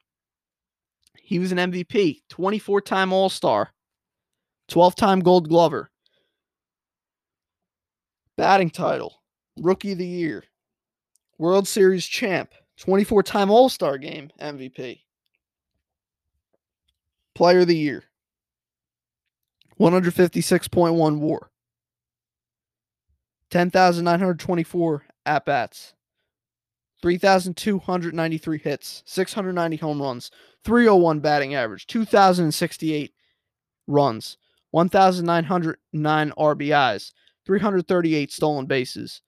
He 1.16 1.38
was 1.38 1.52
an 1.52 1.58
MVP, 1.58 2.22
24 2.30 2.80
time 2.80 3.12
All 3.12 3.28
Star, 3.28 3.72
12 4.68 4.96
time 4.96 5.20
Gold 5.20 5.48
Glover, 5.48 5.90
batting 8.36 8.70
title, 8.70 9.22
Rookie 9.56 9.92
of 9.92 9.98
the 9.98 10.06
Year, 10.06 10.44
World 11.38 11.66
Series 11.66 12.06
champ, 12.06 12.52
24 12.78 13.22
time 13.22 13.50
All 13.50 13.68
Star 13.68 13.98
game 13.98 14.30
MVP, 14.40 15.00
Player 17.34 17.60
of 17.60 17.66
the 17.68 17.76
Year, 17.76 18.04
156.1 19.80 21.18
war, 21.18 21.50
10,924 23.50 25.04
at 25.24 25.44
bats, 25.44 25.94
3,293 27.02 28.58
hits, 28.58 29.02
690 29.06 29.76
home 29.76 30.02
runs, 30.02 30.30
301 30.64 31.20
batting 31.20 31.54
average, 31.54 31.86
2,068 31.86 33.14
runs, 33.86 34.36
1,909 34.72 36.32
RBIs, 36.36 37.12
338 37.46 38.32
stolen 38.32 38.66
bases, 38.66 39.22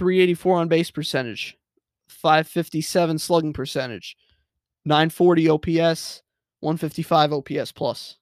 384 0.00 0.56
on 0.56 0.68
base 0.68 0.90
percentage, 0.90 1.58
557 2.08 3.18
slugging 3.18 3.52
percentage, 3.52 4.16
940 4.86 5.50
OPS, 5.50 6.22
155 6.60 7.34
OPS 7.34 7.70
plus. 7.72 8.16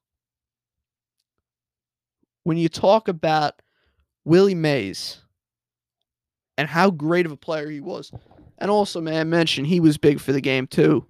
When 2.43 2.57
you 2.57 2.67
talk 2.67 3.07
about 3.07 3.61
Willie 4.25 4.55
Mays 4.55 5.21
and 6.57 6.67
how 6.67 6.91
great 6.91 7.25
of 7.25 7.31
a 7.31 7.37
player 7.37 7.69
he 7.69 7.79
was, 7.79 8.11
and 8.57 8.69
also, 8.69 8.99
man, 8.99 9.21
I 9.21 9.23
mentioned 9.23 9.67
he 9.67 9.79
was 9.79 9.97
big 9.97 10.19
for 10.19 10.33
the 10.33 10.41
game 10.41 10.67
too. 10.67 11.07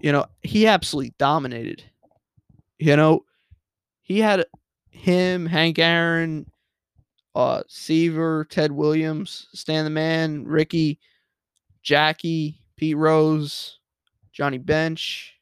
You 0.00 0.12
know, 0.12 0.26
he 0.42 0.68
absolutely 0.68 1.12
dominated. 1.18 1.82
You 2.78 2.94
know, 2.94 3.24
he 4.00 4.20
had 4.20 4.44
him, 4.90 5.44
Hank 5.44 5.80
Aaron, 5.80 6.46
uh, 7.36 7.62
Seaver, 7.68 8.46
Ted 8.46 8.72
Williams, 8.72 9.48
Stan 9.52 9.84
the 9.84 9.90
Man, 9.90 10.44
Rickey, 10.44 10.98
Jackie, 11.82 12.62
Pete 12.78 12.96
Rose, 12.96 13.78
Johnny 14.32 14.56
Bench, 14.56 15.34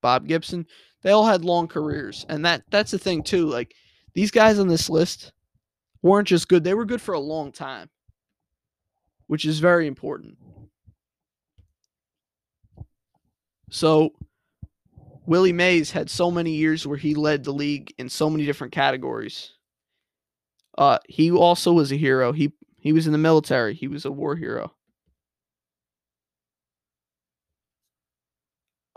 Bob 0.00 0.28
Gibson. 0.28 0.66
They 1.02 1.10
all 1.10 1.26
had 1.26 1.44
long 1.44 1.66
careers, 1.66 2.24
and 2.28 2.46
that 2.46 2.62
that's 2.70 2.92
the 2.92 2.98
thing 2.98 3.24
too. 3.24 3.46
Like 3.46 3.74
these 4.14 4.30
guys 4.30 4.60
on 4.60 4.68
this 4.68 4.88
list 4.88 5.32
weren't 6.00 6.28
just 6.28 6.48
good; 6.48 6.62
they 6.62 6.74
were 6.74 6.84
good 6.84 7.02
for 7.02 7.14
a 7.14 7.20
long 7.20 7.50
time, 7.50 7.90
which 9.26 9.44
is 9.44 9.58
very 9.58 9.88
important. 9.88 10.38
So 13.68 14.12
Willie 15.26 15.52
Mays 15.52 15.90
had 15.90 16.08
so 16.08 16.30
many 16.30 16.52
years 16.52 16.86
where 16.86 16.96
he 16.96 17.16
led 17.16 17.42
the 17.42 17.52
league 17.52 17.92
in 17.98 18.08
so 18.08 18.30
many 18.30 18.46
different 18.46 18.72
categories. 18.72 19.53
Uh, 20.76 20.98
he 21.08 21.30
also 21.30 21.72
was 21.72 21.92
a 21.92 21.96
hero. 21.96 22.32
He 22.32 22.52
he 22.78 22.92
was 22.92 23.06
in 23.06 23.12
the 23.12 23.18
military. 23.18 23.74
He 23.74 23.88
was 23.88 24.04
a 24.04 24.10
war 24.12 24.36
hero. 24.36 24.72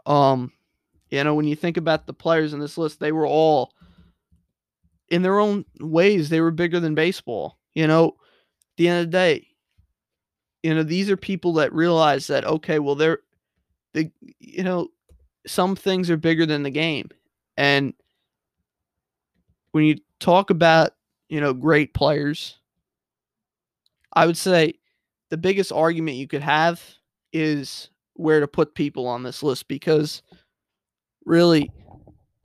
Um, 0.06 0.52
you 1.10 1.24
know, 1.24 1.36
when 1.36 1.48
you 1.48 1.56
think 1.56 1.78
about 1.78 2.08
the 2.08 2.14
players 2.14 2.54
in 2.54 2.60
this 2.60 2.78
list, 2.78 3.00
they 3.00 3.12
were 3.12 3.28
all 3.28 3.74
in 5.10 5.22
their 5.22 5.40
own 5.40 5.66
ways, 5.80 6.30
they 6.30 6.42
were 6.42 6.52
bigger 6.52 6.80
than 6.80 6.96
baseball. 6.96 7.58
You 7.74 7.88
know, 7.88 8.08
at 8.08 8.78
the 8.78 8.88
end 8.88 9.00
of 9.00 9.06
the 9.08 9.18
day, 9.18 9.48
you 10.64 10.74
know, 10.74 10.84
these 10.84 11.10
are 11.10 11.18
people 11.18 11.54
that 11.54 11.74
realize 11.74 12.28
that 12.28 12.46
okay, 12.46 12.80
well 12.80 12.96
they're 12.96 13.20
the 13.94 14.12
you 14.40 14.64
know, 14.64 14.90
some 15.46 15.76
things 15.76 16.10
are 16.10 16.18
bigger 16.18 16.46
than 16.46 16.64
the 16.64 16.70
game. 16.70 17.10
And 17.56 17.94
when 19.72 19.86
you 19.86 19.98
talk 20.20 20.50
about, 20.50 20.92
you 21.30 21.42
know, 21.42 21.54
great 21.54 21.94
players, 21.94 22.58
I 24.14 24.26
would 24.26 24.38
say 24.38 24.76
the 25.30 25.38
biggest 25.38 25.72
argument 25.72 26.18
you 26.18 26.28
could 26.28 26.42
have 26.42 26.82
is 27.34 27.90
where 28.14 28.40
to 28.40 28.48
put 28.48 28.76
people 28.76 29.08
on 29.08 29.24
this 29.24 29.44
list 29.44 29.68
because 29.68 30.24
really 31.26 31.72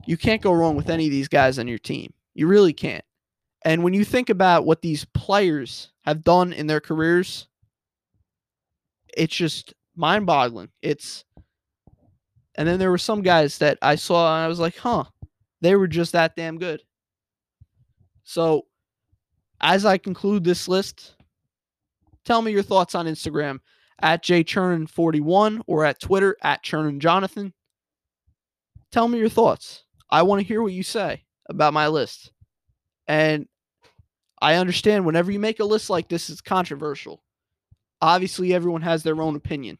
you 0.05 0.17
can't 0.17 0.41
go 0.41 0.51
wrong 0.51 0.75
with 0.75 0.89
any 0.89 1.05
of 1.05 1.11
these 1.11 1.27
guys 1.27 1.57
on 1.57 1.67
your 1.67 1.79
team. 1.79 2.13
You 2.35 2.47
really 2.47 2.73
can't. 2.73 3.05
And 3.65 3.83
when 3.83 3.93
you 3.93 4.03
think 4.03 4.29
about 4.29 4.65
what 4.65 4.81
these 4.81 5.05
players 5.05 5.91
have 6.05 6.23
done 6.23 6.51
in 6.51 6.67
their 6.67 6.81
careers, 6.81 7.47
it's 9.15 9.35
just 9.35 9.73
mind 9.95 10.25
boggling. 10.25 10.69
It's 10.81 11.23
and 12.55 12.67
then 12.67 12.77
there 12.77 12.91
were 12.91 12.97
some 12.97 13.21
guys 13.21 13.57
that 13.59 13.79
I 13.81 13.95
saw 13.95 14.35
and 14.35 14.45
I 14.45 14.47
was 14.47 14.59
like, 14.59 14.77
huh, 14.77 15.05
they 15.61 15.75
were 15.75 15.87
just 15.87 16.11
that 16.11 16.35
damn 16.35 16.59
good. 16.59 16.81
So 18.23 18.67
as 19.63 19.85
I 19.85 19.97
conclude 19.97 20.43
this 20.43 20.67
list, 20.67 21.15
tell 22.25 22.41
me 22.41 22.51
your 22.51 22.61
thoughts 22.61 22.93
on 22.93 23.07
Instagram 23.07 23.59
at 24.01 24.21
jchernin41 24.21 25.61
or 25.65 25.85
at 25.85 26.01
Twitter 26.01 26.35
at 26.43 26.63
cherninjonathan. 26.63 27.53
Tell 28.91 29.07
me 29.07 29.17
your 29.17 29.29
thoughts. 29.29 29.85
I 30.09 30.21
want 30.23 30.41
to 30.41 30.47
hear 30.47 30.61
what 30.61 30.73
you 30.73 30.83
say 30.83 31.23
about 31.49 31.73
my 31.73 31.87
list. 31.87 32.31
And 33.07 33.47
I 34.41 34.55
understand 34.55 35.05
whenever 35.05 35.31
you 35.31 35.39
make 35.39 35.61
a 35.61 35.65
list 35.65 35.89
like 35.89 36.09
this, 36.09 36.29
it's 36.29 36.41
controversial. 36.41 37.23
Obviously, 38.01 38.53
everyone 38.53 38.81
has 38.81 39.01
their 39.01 39.21
own 39.21 39.37
opinion. 39.37 39.77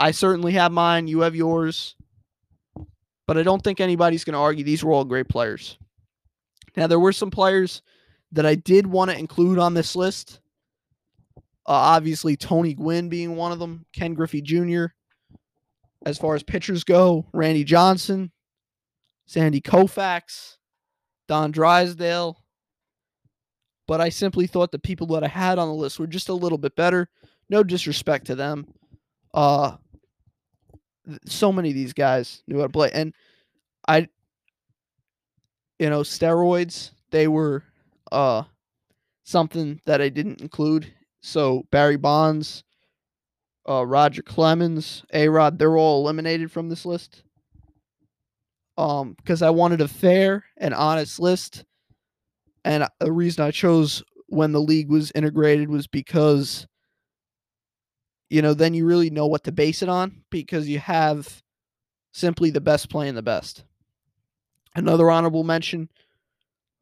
I 0.00 0.10
certainly 0.10 0.52
have 0.54 0.72
mine. 0.72 1.06
You 1.06 1.20
have 1.20 1.36
yours. 1.36 1.94
But 3.28 3.38
I 3.38 3.44
don't 3.44 3.62
think 3.62 3.80
anybody's 3.80 4.24
going 4.24 4.34
to 4.34 4.40
argue 4.40 4.64
these 4.64 4.82
were 4.82 4.92
all 4.92 5.04
great 5.04 5.28
players. 5.28 5.78
Now, 6.76 6.88
there 6.88 6.98
were 6.98 7.12
some 7.12 7.30
players 7.30 7.82
that 8.32 8.46
I 8.46 8.54
did 8.54 8.86
want 8.86 9.10
to 9.10 9.18
include 9.18 9.58
on 9.58 9.74
this 9.74 9.96
list. 9.96 10.40
Uh, 11.66 11.72
obviously, 11.72 12.36
Tony 12.36 12.74
Gwynn 12.74 13.08
being 13.08 13.36
one 13.36 13.52
of 13.52 13.58
them, 13.58 13.84
Ken 13.92 14.14
Griffey 14.14 14.40
Jr. 14.40 14.86
As 16.06 16.18
far 16.18 16.34
as 16.34 16.42
pitchers 16.42 16.84
go, 16.84 17.26
Randy 17.32 17.64
Johnson, 17.64 18.30
Sandy 19.26 19.60
Koufax, 19.60 20.56
Don 21.26 21.50
Drysdale. 21.50 22.42
But 23.86 24.00
I 24.00 24.08
simply 24.08 24.46
thought 24.46 24.72
the 24.72 24.78
people 24.78 25.06
that 25.08 25.24
I 25.24 25.28
had 25.28 25.58
on 25.58 25.68
the 25.68 25.74
list 25.74 25.98
were 25.98 26.06
just 26.06 26.28
a 26.28 26.34
little 26.34 26.58
bit 26.58 26.76
better. 26.76 27.08
No 27.50 27.62
disrespect 27.62 28.26
to 28.26 28.34
them. 28.34 28.66
Uh, 29.32 29.76
so 31.26 31.52
many 31.52 31.70
of 31.70 31.74
these 31.74 31.92
guys 31.92 32.42
knew 32.46 32.58
how 32.58 32.66
to 32.66 32.72
play. 32.72 32.90
And 32.92 33.14
I, 33.86 34.08
you 35.78 35.90
know, 35.90 36.00
steroids, 36.00 36.90
they 37.10 37.28
were 37.28 37.64
uh, 38.12 38.44
something 39.24 39.80
that 39.86 40.00
I 40.00 40.08
didn't 40.08 40.40
include. 40.40 40.92
So 41.20 41.66
Barry 41.70 41.96
Bonds, 41.96 42.64
uh, 43.68 43.84
Roger 43.86 44.22
Clemens, 44.22 45.04
A 45.12 45.28
Rod, 45.28 45.58
they're 45.58 45.76
all 45.76 46.02
eliminated 46.02 46.50
from 46.50 46.68
this 46.68 46.86
list. 46.86 47.22
Um, 48.76 49.14
because 49.16 49.42
I 49.42 49.50
wanted 49.50 49.80
a 49.80 49.88
fair 49.88 50.44
and 50.56 50.72
honest 50.72 51.18
list. 51.18 51.64
And 52.64 52.86
the 53.00 53.12
reason 53.12 53.44
I 53.44 53.50
chose 53.50 54.02
when 54.26 54.52
the 54.52 54.60
league 54.60 54.90
was 54.90 55.10
integrated 55.14 55.68
was 55.68 55.86
because 55.86 56.66
you 58.30 58.42
know, 58.42 58.54
then 58.54 58.74
you 58.74 58.84
really 58.84 59.10
know 59.10 59.26
what 59.26 59.44
to 59.44 59.52
base 59.52 59.82
it 59.82 59.88
on 59.88 60.22
because 60.30 60.68
you 60.68 60.78
have 60.78 61.42
simply 62.12 62.50
the 62.50 62.60
best 62.60 62.90
playing 62.90 63.14
the 63.14 63.22
best. 63.22 63.64
Another 64.74 65.10
honorable 65.10 65.44
mention, 65.44 65.88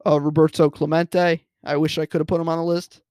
uh, 0.07 0.19
Roberto 0.19 0.69
Clemente. 0.69 1.45
I 1.63 1.77
wish 1.77 1.97
I 1.97 2.05
could 2.05 2.21
have 2.21 2.27
put 2.27 2.39
him 2.39 2.49
on 2.49 2.57
the 2.57 2.63
list, 2.63 3.01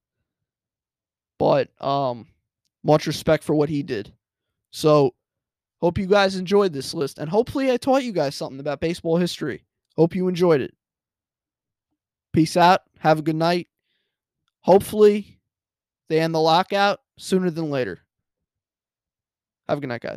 but 1.39 1.71
um, 1.83 2.27
much 2.83 3.07
respect 3.07 3.45
for 3.45 3.55
what 3.55 3.69
he 3.69 3.83
did. 3.83 4.13
So, 4.71 5.15
hope 5.81 5.99
you 5.99 6.07
guys 6.07 6.37
enjoyed 6.37 6.73
this 6.73 6.95
list, 6.95 7.19
and 7.19 7.29
hopefully, 7.29 7.71
I 7.71 7.77
taught 7.77 8.05
you 8.05 8.13
guys 8.13 8.35
something 8.35 8.61
about 8.61 8.81
baseball 8.81 9.17
history. 9.17 9.65
Hope 9.97 10.15
you 10.15 10.29
enjoyed 10.29 10.61
it. 10.61 10.75
Peace 12.33 12.57
out. 12.57 12.83
Have 12.99 13.19
a 13.19 13.23
good 13.23 13.37
night. 13.37 13.69
Hopefully, 14.61 15.39
they 16.09 16.21
end 16.21 16.35
the 16.35 16.41
lockout 16.41 17.01
sooner 17.19 17.51
than 17.51 17.71
later. 17.71 18.01
Have 19.69 19.79
a 19.79 19.81
good 19.81 19.89
night, 19.89 20.03
guys. 20.03 20.15